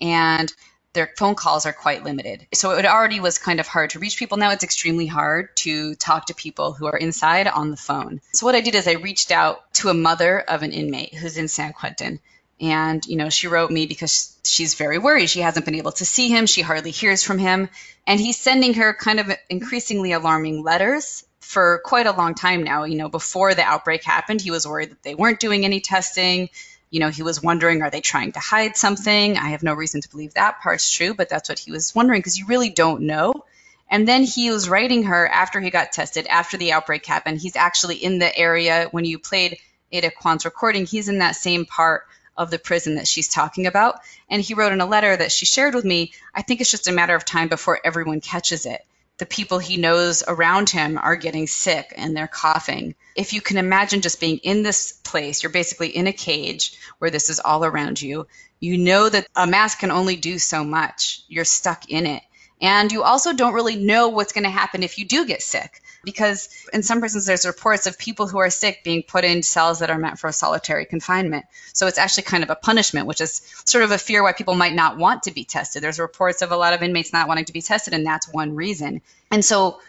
[0.00, 0.52] And
[0.92, 2.46] their phone calls are quite limited.
[2.54, 4.38] So it already was kind of hard to reach people.
[4.38, 8.20] Now it's extremely hard to talk to people who are inside on the phone.
[8.32, 11.36] So what I did is I reached out to a mother of an inmate who's
[11.36, 12.20] in San Quentin.
[12.60, 15.28] And, you know, she wrote me because she's very worried.
[15.28, 16.46] She hasn't been able to see him.
[16.46, 17.68] She hardly hears from him.
[18.06, 22.84] And he's sending her kind of increasingly alarming letters for quite a long time now.
[22.84, 26.48] You know, before the outbreak happened, he was worried that they weren't doing any testing
[26.94, 29.36] you know, he was wondering, are they trying to hide something?
[29.36, 32.20] I have no reason to believe that part's true, but that's what he was wondering
[32.20, 33.44] because you really don't know.
[33.90, 37.40] And then he was writing her after he got tested, after the outbreak happened.
[37.40, 39.58] He's actually in the area when you played
[39.90, 42.04] Ada Kwan's recording, he's in that same part
[42.36, 44.00] of the prison that she's talking about.
[44.28, 46.88] And he wrote in a letter that she shared with me, I think it's just
[46.88, 48.84] a matter of time before everyone catches it
[49.18, 52.94] the people he knows around him are getting sick and they're coughing.
[53.14, 57.10] If you can imagine just being in this place, you're basically in a cage where
[57.10, 58.26] this is all around you.
[58.58, 61.22] You know that a mask can only do so much.
[61.28, 62.22] You're stuck in it.
[62.60, 65.80] And you also don't really know what's going to happen if you do get sick
[66.04, 69.78] because in some prisons there's reports of people who are sick being put in cells
[69.80, 71.46] that are meant for solitary confinement.
[71.72, 74.54] So it's actually kind of a punishment, which is sort of a fear why people
[74.54, 75.82] might not want to be tested.
[75.82, 78.54] There's reports of a lot of inmates not wanting to be tested, and that's one
[78.54, 79.02] reason.
[79.30, 79.80] And so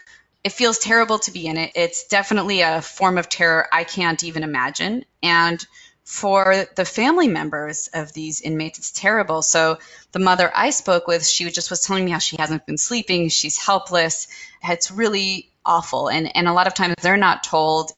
[0.44, 1.72] it feels terrible to be in it.
[1.74, 5.04] It's definitely a form of terror I can't even imagine.
[5.22, 5.64] And
[6.06, 9.42] for the family members of these inmates, it's terrible.
[9.42, 9.78] So
[10.12, 13.28] the mother I spoke with, she just was telling me how she hasn't been sleeping,
[13.28, 14.28] she's helpless.
[14.62, 16.08] It's really awful.
[16.08, 17.92] And, and a lot of times they're not told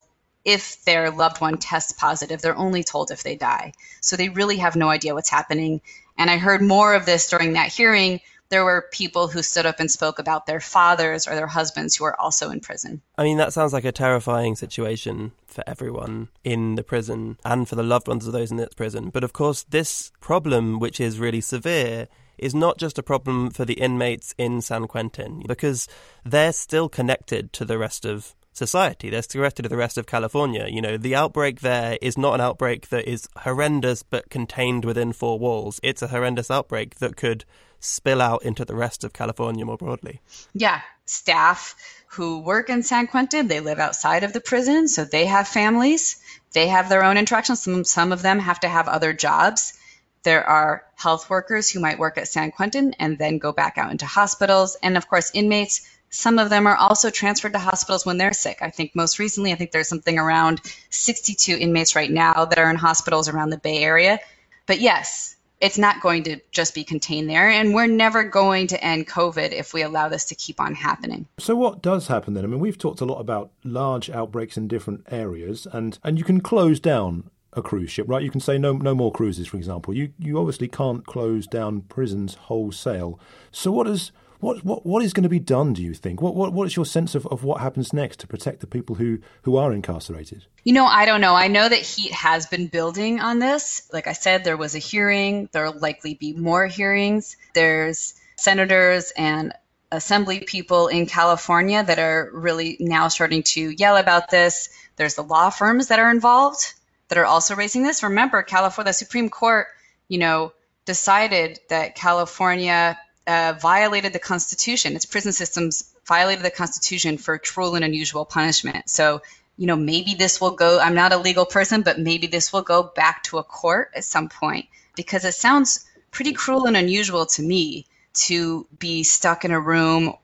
[0.45, 3.73] if their loved one tests positive, they're only told if they die.
[4.01, 5.81] So they really have no idea what's happening.
[6.17, 8.21] And I heard more of this during that hearing.
[8.49, 12.05] There were people who stood up and spoke about their fathers or their husbands who
[12.05, 13.03] are also in prison.
[13.19, 17.75] I mean, that sounds like a terrifying situation for everyone in the prison and for
[17.75, 19.11] the loved ones of those in that prison.
[19.11, 23.65] But of course, this problem, which is really severe, is not just a problem for
[23.65, 25.89] the inmates in San Quentin because
[26.25, 29.09] they're still connected to the rest of society.
[29.09, 30.67] They're connected to the rest of California.
[30.69, 35.13] You know, the outbreak there is not an outbreak that is horrendous but contained within
[35.13, 35.81] four walls.
[35.83, 37.45] It's a horrendous outbreak that could
[37.81, 40.21] spill out into the rest of California more broadly.
[40.53, 41.77] Yeah, staff
[42.09, 46.17] who work in San Quentin, they live outside of the prison, so they have families.
[46.53, 47.63] They have their own interactions.
[47.63, 49.78] Some, some of them have to have other jobs.
[50.23, 53.91] There are health workers who might work at San Quentin and then go back out
[53.91, 54.77] into hospitals.
[54.83, 58.59] And of course, inmates, some of them are also transferred to hospitals when they're sick.
[58.61, 62.71] I think most recently, I think there's something around 62 inmates right now that are
[62.71, 64.19] in hospitals around the Bay Area.
[64.67, 67.49] But yes, it's not going to just be contained there.
[67.49, 71.27] And we're never going to end COVID if we allow this to keep on happening.
[71.39, 72.45] So, what does happen then?
[72.45, 76.25] I mean, we've talked a lot about large outbreaks in different areas, and, and you
[76.25, 78.23] can close down a cruise ship, right?
[78.23, 79.95] You can say no, no more cruises, for example.
[79.95, 83.21] You, you obviously can't close down prisons wholesale.
[83.53, 86.23] So, what is what, what, what is going to be done, do you think?
[86.23, 88.95] What, what, what is your sense of, of what happens next to protect the people
[88.95, 90.47] who, who are incarcerated?
[90.63, 91.35] You know, I don't know.
[91.35, 93.89] I know that heat has been building on this.
[93.93, 97.37] Like I said, there was a hearing, there will likely be more hearings.
[97.55, 99.53] There's senators and
[99.91, 104.69] assembly people in California that are really now starting to yell about this.
[104.97, 106.75] There's the law firms that are involved
[107.09, 108.03] that are also raising this.
[108.03, 109.67] Remember, California, the Supreme Court,
[110.09, 110.53] you know,
[110.85, 114.97] decided that California uh, violated the Constitution.
[114.97, 118.89] Its prison systems violated the Constitution for cruel and unusual punishment.
[118.89, 119.23] So,
[119.57, 120.81] you know, maybe this will go.
[120.81, 124.05] I'm not a legal person, but maybe this will go back to a court at
[124.05, 124.67] some point
[124.97, 130.15] because it sounds pretty cruel and unusual to me to be stuck in a room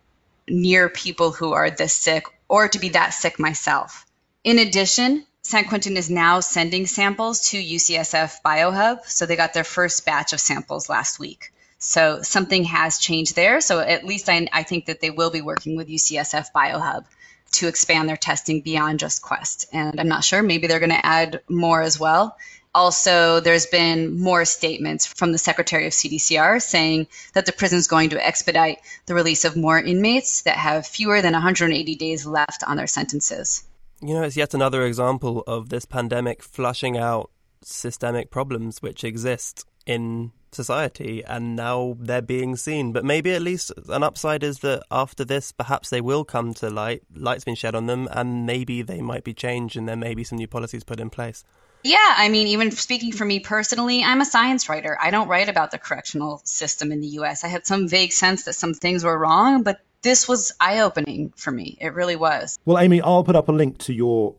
[0.48, 4.06] near people who are this sick or to be that sick myself.
[4.42, 9.04] In addition, San Quentin is now sending samples to UCSF BioHub.
[9.04, 11.52] So they got their first batch of samples last week.
[11.78, 13.60] So something has changed there.
[13.60, 17.04] So at least I, I think that they will be working with UCSF BioHub
[17.52, 19.66] to expand their testing beyond just Quest.
[19.70, 22.38] And I'm not sure, maybe they're going to add more as well.
[22.74, 27.86] Also, there's been more statements from the Secretary of CDCR saying that the prison is
[27.86, 32.64] going to expedite the release of more inmates that have fewer than 180 days left
[32.66, 33.62] on their sentences.
[34.04, 37.30] You know, it's yet another example of this pandemic flushing out
[37.62, 42.92] systemic problems which exist in society and now they're being seen.
[42.92, 46.68] But maybe at least an upside is that after this, perhaps they will come to
[46.68, 50.14] light, light's been shed on them, and maybe they might be changed and there may
[50.14, 51.42] be some new policies put in place.
[51.82, 54.98] Yeah, I mean, even speaking for me personally, I'm a science writer.
[55.00, 57.42] I don't write about the correctional system in the US.
[57.42, 61.32] I had some vague sense that some things were wrong, but this was eye opening
[61.34, 61.76] for me.
[61.80, 62.58] It really was.
[62.64, 64.36] Well, Amy, I'll put up a link to your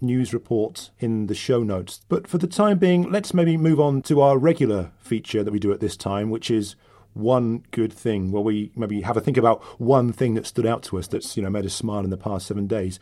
[0.00, 2.02] news report in the show notes.
[2.08, 5.58] But for the time being, let's maybe move on to our regular feature that we
[5.58, 6.76] do at this time, which is
[7.14, 10.84] one good thing where we maybe have a think about one thing that stood out
[10.84, 13.00] to us that's you know made us smile in the past seven days.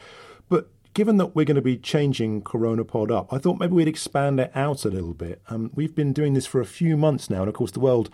[0.48, 4.40] But given that we're going to be changing CoronaPod up, I thought maybe we'd expand
[4.40, 5.42] it out a little bit.
[5.48, 8.08] Um, we've been doing this for a few months now, and of course, the world,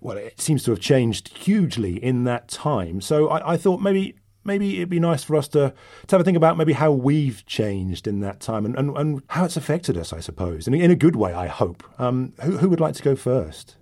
[0.00, 3.00] well, it seems to have changed hugely in that time.
[3.00, 5.72] So I, I thought maybe maybe it'd be nice for us to,
[6.06, 9.22] to have a think about maybe how we've changed in that time and, and, and
[9.28, 11.84] how it's affected us, I suppose, in, in a good way, I hope.
[11.98, 13.76] Um, who, who would like to go first?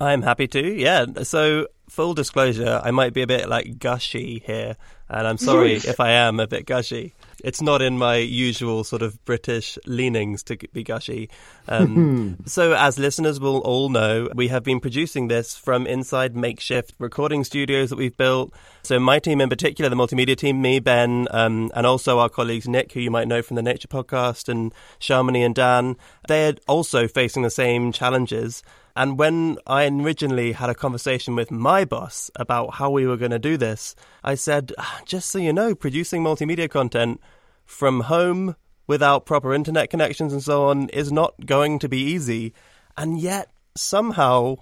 [0.00, 1.06] I'm happy to, yeah.
[1.22, 4.76] So, full disclosure, I might be a bit like gushy here,
[5.08, 9.02] and I'm sorry if I am a bit gushy it's not in my usual sort
[9.02, 11.30] of British leanings to be gushy.
[11.68, 16.94] Um, so, as listeners will all know, we have been producing this from inside makeshift
[16.98, 18.52] recording studios that we've built.
[18.82, 22.68] So, my team in particular, the multimedia team, me, Ben, um, and also our colleagues
[22.68, 27.06] Nick, who you might know from the Nature podcast, and Shamini and Dan, they're also
[27.06, 28.62] facing the same challenges.
[28.96, 33.30] And when I originally had a conversation with my boss about how we were going
[33.30, 37.20] to do this, I said, ah, just so you know, producing multimedia content
[37.64, 38.56] from home
[38.88, 42.52] without proper internet connections and so on is not going to be easy.
[42.96, 44.56] And yet, somehow,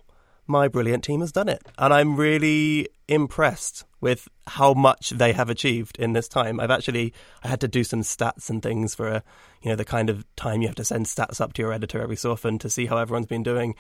[0.47, 1.63] my brilliant team has done it.
[1.79, 6.61] And I'm really impressed with how much they have achieved in this time.
[6.61, 9.23] I've actually I had to do some stats and things for a,
[9.63, 12.01] you know the kind of time you have to send stats up to your editor
[12.01, 13.75] every so often to see how everyone's been doing.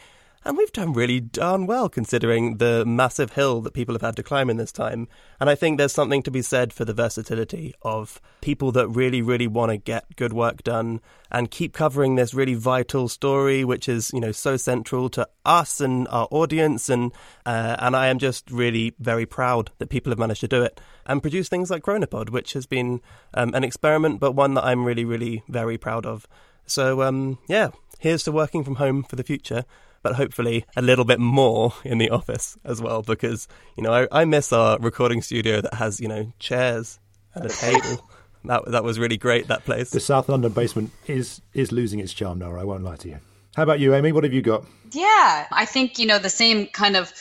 [0.46, 4.22] And we've done really darn well considering the massive hill that people have had to
[4.22, 5.08] climb in this time.
[5.40, 9.20] And I think there's something to be said for the versatility of people that really,
[9.22, 11.00] really want to get good work done
[11.32, 15.80] and keep covering this really vital story, which is, you know, so central to us
[15.80, 16.88] and our audience.
[16.88, 17.12] And,
[17.44, 20.80] uh, and I am just really very proud that people have managed to do it
[21.06, 23.00] and produce things like CoronaPod, which has been
[23.34, 26.28] um, an experiment, but one that I'm really, really very proud of.
[26.66, 29.64] So, um, yeah, here's to working from home for the future
[30.06, 34.20] but hopefully a little bit more in the office as well because you know I,
[34.20, 37.00] I miss our recording studio that has you know chairs
[37.34, 38.08] and a table.
[38.44, 39.48] that that was really great.
[39.48, 39.90] That place.
[39.90, 42.60] The South London basement is is losing its charm, Noah.
[42.60, 43.18] I won't lie to you.
[43.56, 44.12] How about you, Amy?
[44.12, 44.64] What have you got?
[44.92, 47.12] Yeah, I think you know the same kind of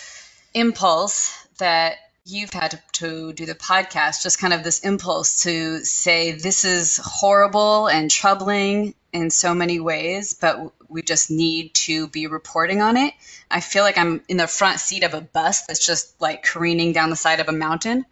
[0.54, 5.84] impulse that you've had to, to, do the podcast, just kind of this impulse to
[5.86, 12.08] say this is horrible and troubling in so many ways, but we just need to
[12.10, 13.14] be reporting on it.
[13.50, 16.92] I feel like I'm in the front seat of a bus that's just like careening
[16.92, 18.06] down the side of a mountain,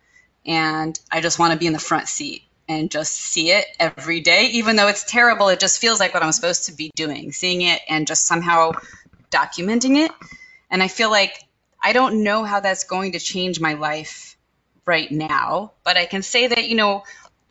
[0.46, 4.22] and I just want to be in the front seat and just see it every
[4.22, 4.46] day.
[4.54, 7.62] Even though it's terrible, it just feels like what I'm supposed to be doing, seeing
[7.62, 8.72] it and just somehow
[9.30, 10.12] documenting it.
[10.72, 11.44] And I feel like
[11.82, 14.38] I don't know how that's going to change my life
[14.86, 17.04] right now, but I can say that, you know,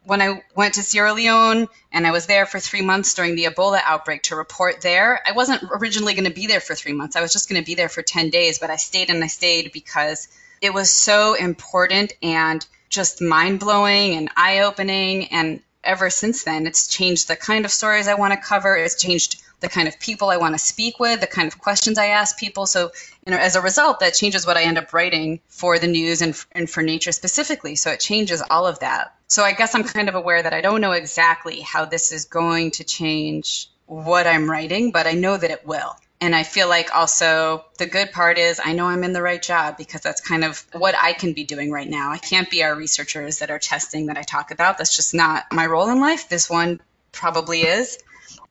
[0.05, 3.45] when I went to Sierra Leone and I was there for three months during the
[3.45, 7.17] Ebola outbreak to report there, I wasn't originally going to be there for three months.
[7.17, 9.29] I was just going to be there for 10 days, but I stayed and I
[9.29, 10.29] stayed because
[10.61, 15.27] it was so important and just mind blowing and eye opening.
[15.33, 18.77] And ever since then, it's changed the kind of stories I want to cover.
[18.77, 21.97] It's changed the kind of people I want to speak with, the kind of questions
[21.97, 22.66] I ask people.
[22.66, 22.90] So,
[23.25, 26.20] you know, as a result, that changes what I end up writing for the news
[26.20, 27.76] and, and for nature specifically.
[27.76, 29.14] So it changes all of that.
[29.28, 32.26] So I guess I'm kind of aware that I don't know exactly how this is
[32.26, 35.97] going to change what I'm writing, but I know that it will.
[36.23, 39.43] And I feel like also the good part is I know I'm in the right
[39.43, 42.12] job because that's kind of what I can be doing right now.
[42.12, 44.79] I can't be our researchers that are testing that I talk about.
[44.79, 46.29] That's just not my role in life.
[46.29, 47.99] This one probably is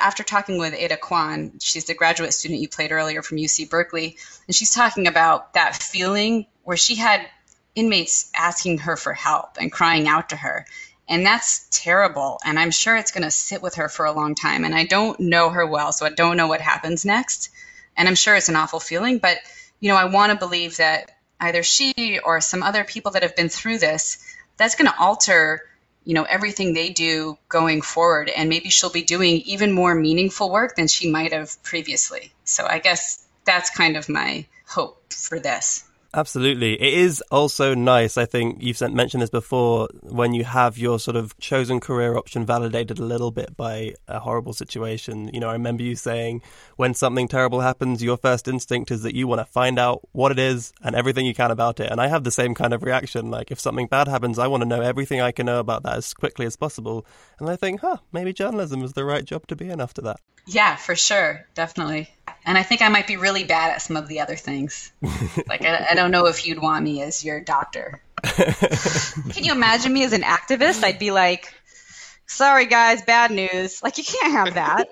[0.02, 4.18] after talking with Ada Kwan, she's the graduate student you played earlier from UC Berkeley,
[4.48, 7.26] and she's talking about that feeling where she had
[7.74, 10.66] inmates asking her for help and crying out to her.
[11.12, 12.40] And that's terrible.
[12.46, 14.64] And I'm sure it's going to sit with her for a long time.
[14.64, 17.50] And I don't know her well, so I don't know what happens next.
[17.98, 19.18] And I'm sure it's an awful feeling.
[19.18, 19.38] But,
[19.82, 23.36] you know, I want to believe that either she or some other people that have
[23.36, 24.24] been through this,
[24.56, 25.64] that's going to alter,
[26.06, 28.30] you know, everything they do going forward.
[28.30, 32.32] And maybe she'll be doing even more meaningful work than she might have previously.
[32.46, 35.84] So I guess that's kind of my hope for this.
[36.14, 36.74] Absolutely.
[36.74, 41.16] It is also nice, I think you've mentioned this before, when you have your sort
[41.16, 45.30] of chosen career option validated a little bit by a horrible situation.
[45.34, 46.42] You know, I remember you saying
[46.76, 50.34] when something terrible happens, your first instinct is that you want to find out what
[50.34, 51.90] it is and everything you can about it.
[51.90, 53.32] And I have the same kind of reaction.
[53.32, 55.96] Like, if something bad happens, I want to know everything I can know about that
[55.96, 57.06] as quickly as possible.
[57.40, 60.20] And I think, huh, maybe journalism is the right job to be in after that.
[60.48, 61.46] Yeah, for sure.
[61.54, 62.10] Definitely.
[62.46, 64.92] And I think I might be really bad at some of the other things.
[65.48, 68.02] like, I, I, don't know if you'd want me as your doctor.
[68.24, 70.84] Can you imagine me as an activist?
[70.84, 71.54] I'd be like,
[72.28, 73.82] sorry, guys, bad news.
[73.84, 74.88] Like, you can't have that.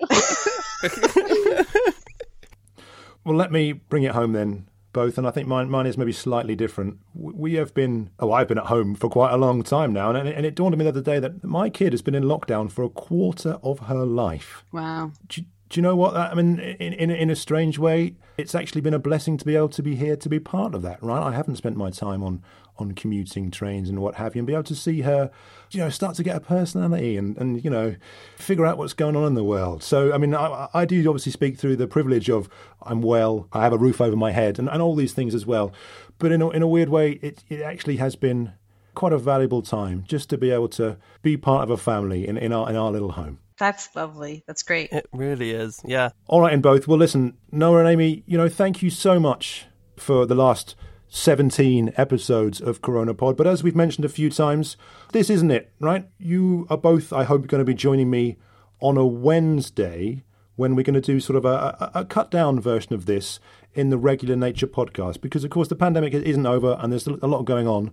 [3.24, 5.18] well, let me bring it home then, both.
[5.18, 6.98] And I think mine, mine is maybe slightly different.
[7.14, 10.10] We have been, oh, I've been at home for quite a long time now.
[10.10, 12.24] And, and it dawned on me the other day that my kid has been in
[12.24, 14.64] lockdown for a quarter of her life.
[14.72, 15.12] Wow.
[15.28, 16.16] Do, do you know what?
[16.16, 19.54] I mean, in, in, in a strange way, it's actually been a blessing to be
[19.54, 21.22] able to be here to be part of that, right?
[21.22, 22.42] I haven't spent my time on,
[22.78, 25.30] on commuting trains and what have you, and be able to see her,
[25.70, 27.94] you know, start to get a personality and, and you know,
[28.36, 29.84] figure out what's going on in the world.
[29.84, 32.48] So, I mean, I, I do obviously speak through the privilege of
[32.82, 35.46] I'm well, I have a roof over my head, and, and all these things as
[35.46, 35.72] well.
[36.18, 38.54] But in a, in a weird way, it, it actually has been
[38.96, 42.36] quite a valuable time just to be able to be part of a family in,
[42.36, 43.38] in, our, in our little home.
[43.60, 44.42] That's lovely.
[44.46, 44.90] That's great.
[44.90, 45.82] It really is.
[45.84, 46.08] Yeah.
[46.28, 46.88] All right, and both.
[46.88, 49.66] Well, listen, Noah and Amy, you know, thank you so much
[49.98, 50.74] for the last
[51.08, 53.36] 17 episodes of Corona Pod.
[53.36, 54.78] But as we've mentioned a few times,
[55.12, 56.08] this isn't it, right?
[56.18, 58.38] You are both, I hope, going to be joining me
[58.80, 60.24] on a Wednesday
[60.56, 63.40] when we're going to do sort of a, a, a cut down version of this
[63.74, 65.20] in the regular Nature podcast.
[65.20, 67.90] Because, of course, the pandemic isn't over and there's a lot going on.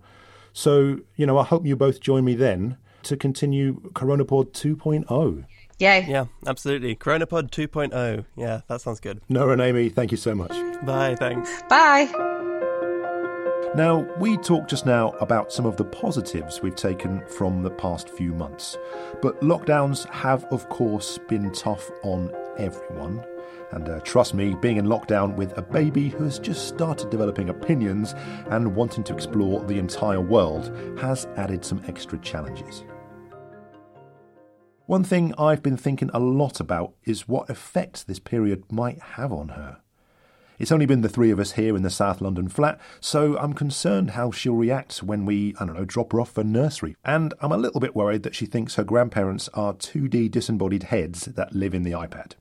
[0.53, 5.45] So, you know, I hope you both join me then to continue CoronaPod 2.0.
[5.80, 6.06] Yay.
[6.08, 6.96] Yeah, absolutely.
[6.96, 8.26] CoronaPod 2.0.
[8.36, 9.22] Yeah, that sounds good.
[9.30, 10.52] Noah and Amy, thank you so much.
[10.86, 11.62] Bye, thanks.
[11.70, 12.12] Bye.
[13.76, 18.10] Now, we talked just now about some of the positives we've taken from the past
[18.10, 18.76] few months.
[19.22, 23.24] But lockdowns have, of course, been tough on everyone.
[23.72, 27.50] And uh, trust me, being in lockdown with a baby who has just started developing
[27.50, 28.16] opinions
[28.50, 32.84] and wanting to explore the entire world has added some extra challenges.
[34.88, 39.34] One thing I've been thinking a lot about is what effect this period might have
[39.34, 39.82] on her.
[40.60, 43.52] It's only been the three of us here in the South London flat, so I'm
[43.52, 46.96] concerned how she'll react when we, I don't know, drop her off for nursery.
[47.04, 51.26] And I'm a little bit worried that she thinks her grandparents are 2D disembodied heads
[51.26, 52.36] that live in the iPad.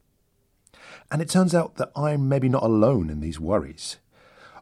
[1.10, 3.96] And it turns out that I'm maybe not alone in these worries.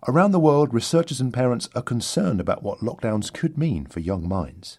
[0.08, 4.26] Around the world, researchers and parents are concerned about what lockdowns could mean for young
[4.26, 4.78] minds.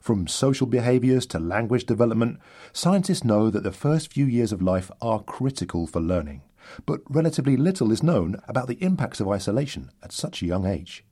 [0.00, 2.38] From social behaviours to language development,
[2.72, 6.42] scientists know that the first few years of life are critical for learning,
[6.86, 11.04] but relatively little is known about the impacts of isolation at such a young age.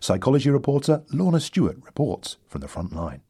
[0.00, 3.22] Psychology reporter Lorna Stewart reports from the front line.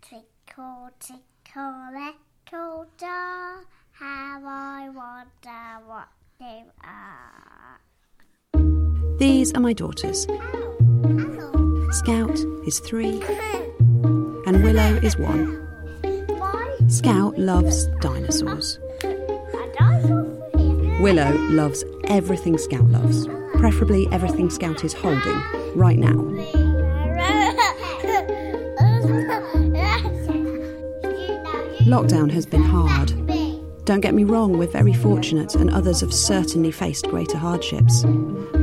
[0.00, 3.60] Tickle, tickle, little doll,
[3.92, 6.08] how I wonder what
[6.38, 7.80] they are.
[9.18, 10.26] These are my daughters.
[11.94, 12.36] Scout
[12.66, 13.22] is three,
[14.46, 15.64] and Willow is one.
[16.88, 18.80] Scout loves dinosaurs.
[21.00, 23.28] Willow loves everything Scout loves,
[23.58, 25.40] preferably everything Scout is holding
[25.76, 26.16] right now.
[31.86, 33.12] Lockdown has been hard.
[33.84, 38.02] Don't get me wrong, we're very fortunate, and others have certainly faced greater hardships.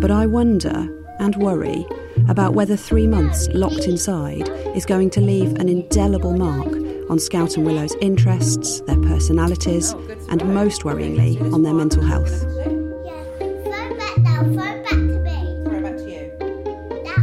[0.01, 1.85] But I wonder and worry
[2.27, 6.67] about whether three months locked inside is going to leave an indelible mark
[7.09, 9.91] on Scout and Willow's interests, their personalities,
[10.29, 12.45] and most worryingly, on their mental health.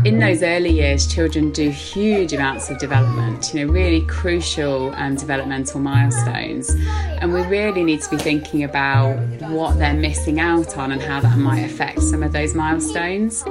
[0.09, 5.16] in those early years, children do huge amounts of development, you know, really crucial um,
[5.16, 6.70] developmental milestones.
[7.20, 9.18] And we really need to be thinking about
[9.51, 13.45] what they're missing out on and how that might affect some of those milestones.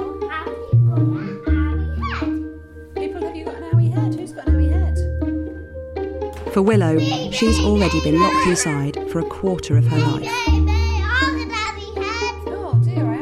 [6.52, 6.98] For Willow,
[7.30, 10.48] she's already been locked inside for a quarter of her life.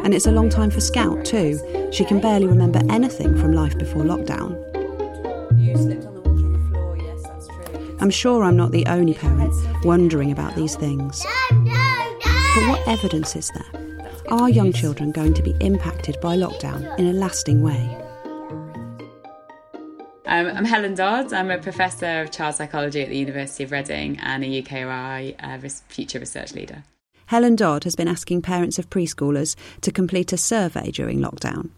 [0.05, 1.59] And it's a long time for Scout, too.
[1.93, 4.63] She can barely remember anything from life before lockdown.
[8.01, 9.53] I'm sure I'm not the only parent
[9.85, 11.25] wondering about these things.
[11.51, 13.83] But what evidence is there?
[14.29, 18.06] Are young children going to be impacted by lockdown in a lasting way?
[20.37, 21.33] Um, I'm Helen Dodd.
[21.33, 25.69] I'm a professor of child psychology at the University of Reading and a UKRI uh,
[25.89, 26.85] future research leader.
[27.25, 31.71] Helen Dodd has been asking parents of preschoolers to complete a survey during lockdown.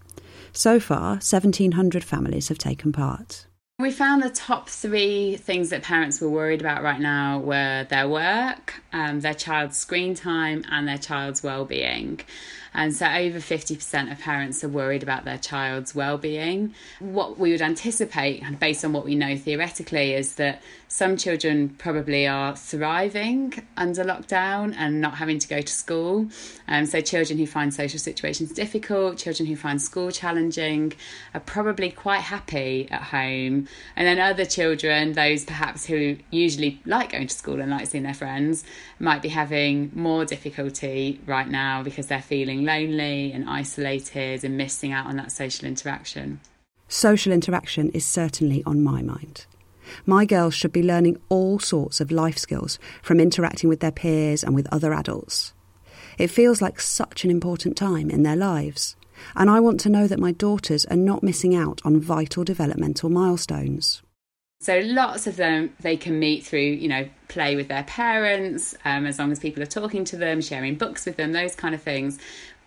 [0.53, 3.47] So far, 1,700 families have taken part.
[3.79, 8.09] We found the top three things that parents were worried about right now were their
[8.09, 12.23] work, um, their child's screen time, and their child's well-being.
[12.79, 16.75] And so over 50% of parents are worried about their child's well-being.
[17.01, 22.27] What we would anticipate, based on what we know theoretically, is that some children probably
[22.27, 26.29] are thriving under lockdown and not having to go to school.
[26.67, 30.95] Um, so children who find social situations difficult, children who find school challenging,
[31.35, 33.69] are probably quite happy at home.
[33.97, 38.05] And then other children, those perhaps who usually like going to school and like seeing
[38.05, 38.65] their friends,
[38.99, 44.93] might be having more difficulty right now because they're feeling lonely and isolated and missing
[44.93, 46.41] out on that social interaction.
[46.89, 49.45] Social interaction is certainly on my mind.
[50.07, 54.43] My girls should be learning all sorts of life skills from interacting with their peers
[54.43, 55.53] and with other adults.
[56.19, 58.97] It feels like such an important time in their lives,
[59.37, 63.11] and I want to know that my daughters are not missing out on vital developmental
[63.11, 64.03] milestones.
[64.61, 69.07] So lots of them they can meet through, you know, play with their parents, um,
[69.07, 71.83] as long as people are talking to them, sharing books with them, those kind of
[71.83, 72.19] things.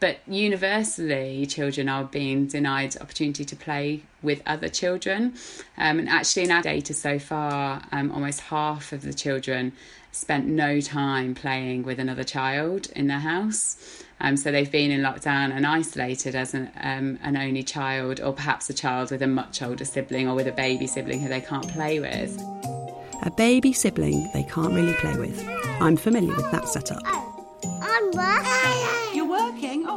[0.02, 5.36] But universally, children are being denied opportunity to play with other children.
[5.78, 9.74] Um, and actually, in our data so far, um, almost half of the children
[10.12, 14.04] spent no time playing with another child in their house.
[14.20, 18.34] Um, so they've been in lockdown and isolated as an, um, an only child, or
[18.34, 21.41] perhaps a child with a much older sibling or with a baby sibling who they
[21.41, 22.41] can't play with.
[23.22, 25.47] A baby sibling they can't really play with.
[25.80, 27.04] I'm familiar with that setup.
[27.06, 28.12] I'm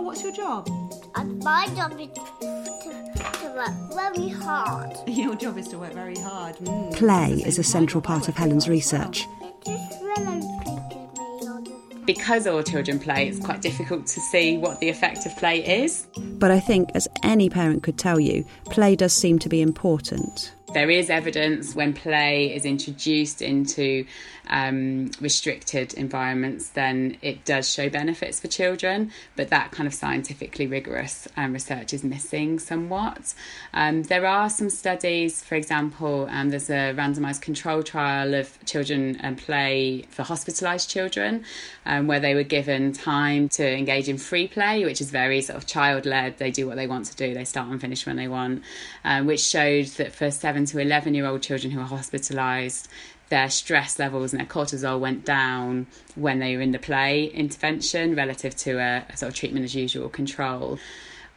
[0.04, 0.68] what's your job?
[1.14, 4.96] And my job is to, to work very hard.
[5.08, 6.56] Your job is to work very hard.
[6.56, 6.94] Mm.
[6.94, 9.26] Play is a central part of Helen's research.
[9.40, 14.58] It just relocated me on the Because all children play, it's quite difficult to see
[14.58, 16.06] what the effect of play is.
[16.18, 20.53] But I think, as any parent could tell you, play does seem to be important.
[20.74, 24.06] There is evidence when play is introduced into
[24.48, 30.66] um, restricted environments, then it does show benefits for children, but that kind of scientifically
[30.66, 33.34] rigorous um, research is missing somewhat.
[33.72, 39.16] Um, there are some studies, for example, um, there's a randomised control trial of children
[39.20, 41.44] and play for hospitalised children,
[41.86, 45.56] um, where they were given time to engage in free play, which is very sort
[45.56, 46.38] of child led.
[46.38, 48.62] They do what they want to do, they start and finish when they want,
[49.04, 50.30] um, which showed that for
[50.66, 52.88] 7 to 11 year old children who are hospitalised,
[53.28, 58.14] their stress levels and their cortisol went down when they were in the play intervention
[58.14, 60.78] relative to a, a sort of treatment as usual control.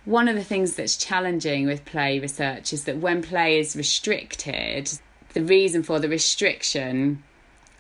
[0.06, 4.90] One of the things that's challenging with play research is that when play is restricted,
[5.34, 7.24] the reason for the restriction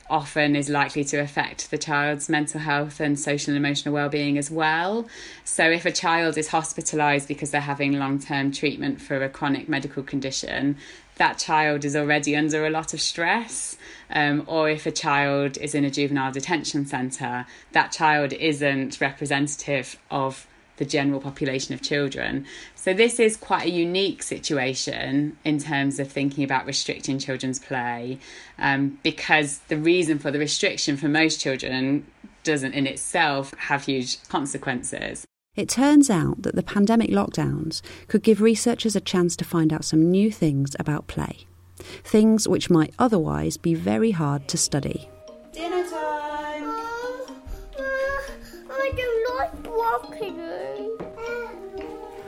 [0.09, 4.49] often is likely to affect the child's mental health and social and emotional well-being as
[4.49, 5.07] well.
[5.43, 10.03] So if a child is hospitalized because they're having long-term treatment for a chronic medical
[10.03, 10.77] condition,
[11.17, 13.75] that child is already under a lot of stress.
[14.09, 19.97] Um, or if a child is in a juvenile detention centre, that child isn't representative
[20.09, 20.47] of
[20.77, 22.45] the general population of children.
[22.75, 28.19] So, this is quite a unique situation in terms of thinking about restricting children's play
[28.57, 32.05] um, because the reason for the restriction for most children
[32.43, 35.25] doesn't in itself have huge consequences.
[35.57, 39.83] It turns out that the pandemic lockdowns could give researchers a chance to find out
[39.83, 41.47] some new things about play.
[42.03, 45.09] Things which might otherwise be very hard to study.
[45.51, 46.69] Dinner time.
[48.69, 50.39] I don't like walking.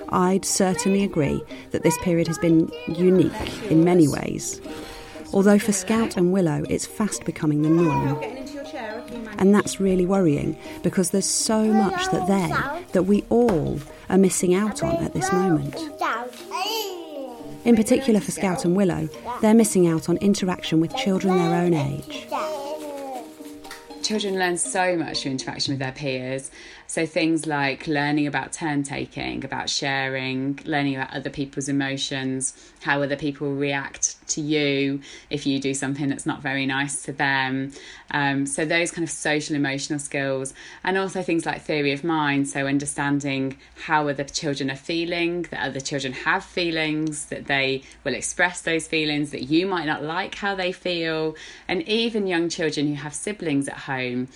[0.09, 4.59] I'd certainly agree that this period has been unique in many ways.
[5.33, 8.48] Although for Scout and Willow, it's fast becoming the norm.
[9.37, 13.79] And that's really worrying because there's so much that they, that we all,
[14.09, 15.75] are missing out on at this moment.
[17.65, 19.09] In particular for Scout and Willow,
[19.41, 22.27] they're missing out on interaction with children their own age.
[24.01, 26.49] Children learn so much through interaction with their peers,
[26.89, 33.03] So things like learning about turn taking, about sharing, learning about other people's emotions, how
[33.03, 37.73] other people react to you if you do something that's not very nice to them.
[38.09, 42.49] Um, so those kind of social emotional skills, and also things like theory of mind.
[42.49, 48.15] So understanding how other children are feeling, that other children have feelings, that they will
[48.15, 51.35] express those feelings, that you might not like how they feel,
[51.67, 54.27] and even young children who have siblings at home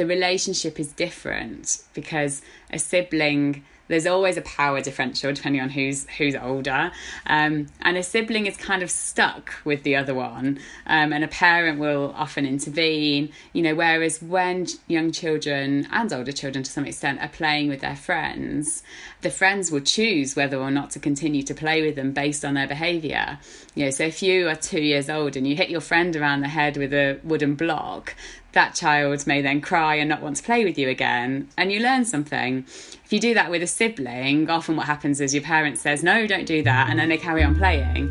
[0.00, 2.40] the relationship is different because
[2.72, 6.92] a sibling there's always a power differential depending on who's who's older.
[7.26, 11.28] Um, and a sibling is kind of stuck with the other one um, and a
[11.28, 16.86] parent will often intervene you know whereas when young children and older children to some
[16.86, 18.82] extent are playing with their friends
[19.22, 22.54] the friends will choose whether or not to continue to play with them based on
[22.54, 23.38] their behavior.
[23.74, 26.40] You know so if you are two years old and you hit your friend around
[26.40, 28.14] the head with a wooden block
[28.52, 31.80] that child may then cry and not want to play with you again and you
[31.80, 32.58] learn something
[33.04, 36.26] if you do that with a sibling often what happens is your parent says no
[36.26, 38.10] don't do that and then they carry on playing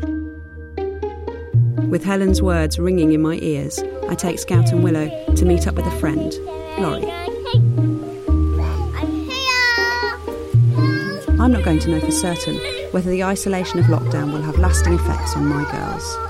[1.90, 5.74] With Helen's words ringing in my ears, I take Scout and Willow to meet up
[5.74, 6.32] with a friend,
[6.78, 7.10] Laurie.
[11.40, 12.58] I'm not going to know for certain
[12.92, 16.29] whether the isolation of lockdown will have lasting effects on my girls.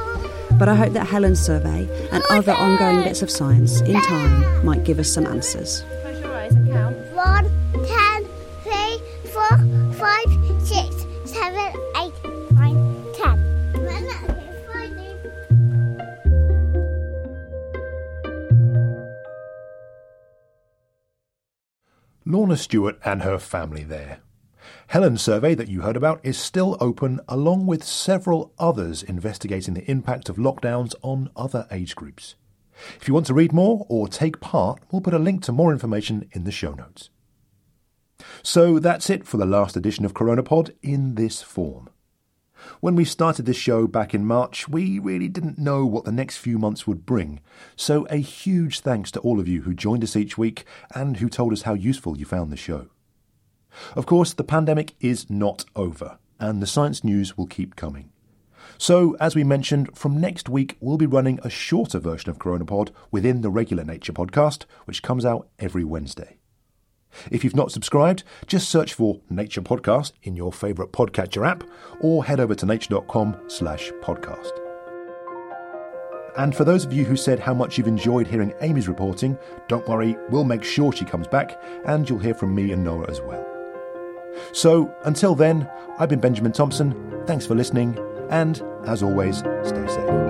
[0.61, 4.62] But I hope that Helen's survey and oh other ongoing bits of science in time
[4.62, 5.82] might give us some answers.
[6.02, 6.96] Close your eyes and count.
[7.14, 7.50] One,
[7.86, 8.28] ten,
[8.62, 9.00] three,
[9.30, 9.56] four,
[9.94, 10.28] five,
[10.62, 12.12] six, seven, eight,
[12.52, 13.40] nine, ten.
[22.26, 24.18] Lorna Stewart and her family there.
[24.91, 29.88] Helen's survey that you heard about is still open, along with several others investigating the
[29.88, 32.34] impact of lockdowns on other age groups.
[33.01, 35.70] If you want to read more or take part, we'll put a link to more
[35.70, 37.09] information in the show notes.
[38.43, 41.88] So that's it for the last edition of CoronaPod in this form.
[42.80, 46.38] When we started this show back in March, we really didn't know what the next
[46.38, 47.38] few months would bring.
[47.76, 50.64] So a huge thanks to all of you who joined us each week
[50.97, 52.88] and who told us how useful you found the show.
[53.95, 58.11] Of course, the pandemic is not over, and the science news will keep coming.
[58.79, 62.91] So, as we mentioned, from next week we'll be running a shorter version of CoronaPod
[63.11, 66.39] within the regular Nature podcast, which comes out every Wednesday.
[67.31, 71.64] If you've not subscribed, just search for Nature Podcast in your favourite podcatcher app
[72.01, 74.51] or head over to nature.com slash podcast.
[76.37, 79.37] And for those of you who said how much you've enjoyed hearing Amy's reporting,
[79.68, 83.11] don't worry, we'll make sure she comes back and you'll hear from me and Noah
[83.11, 83.49] as well.
[84.53, 85.68] So until then,
[85.99, 86.95] I've been Benjamin Thompson.
[87.26, 87.99] Thanks for listening,
[88.31, 90.30] and as always, stay safe.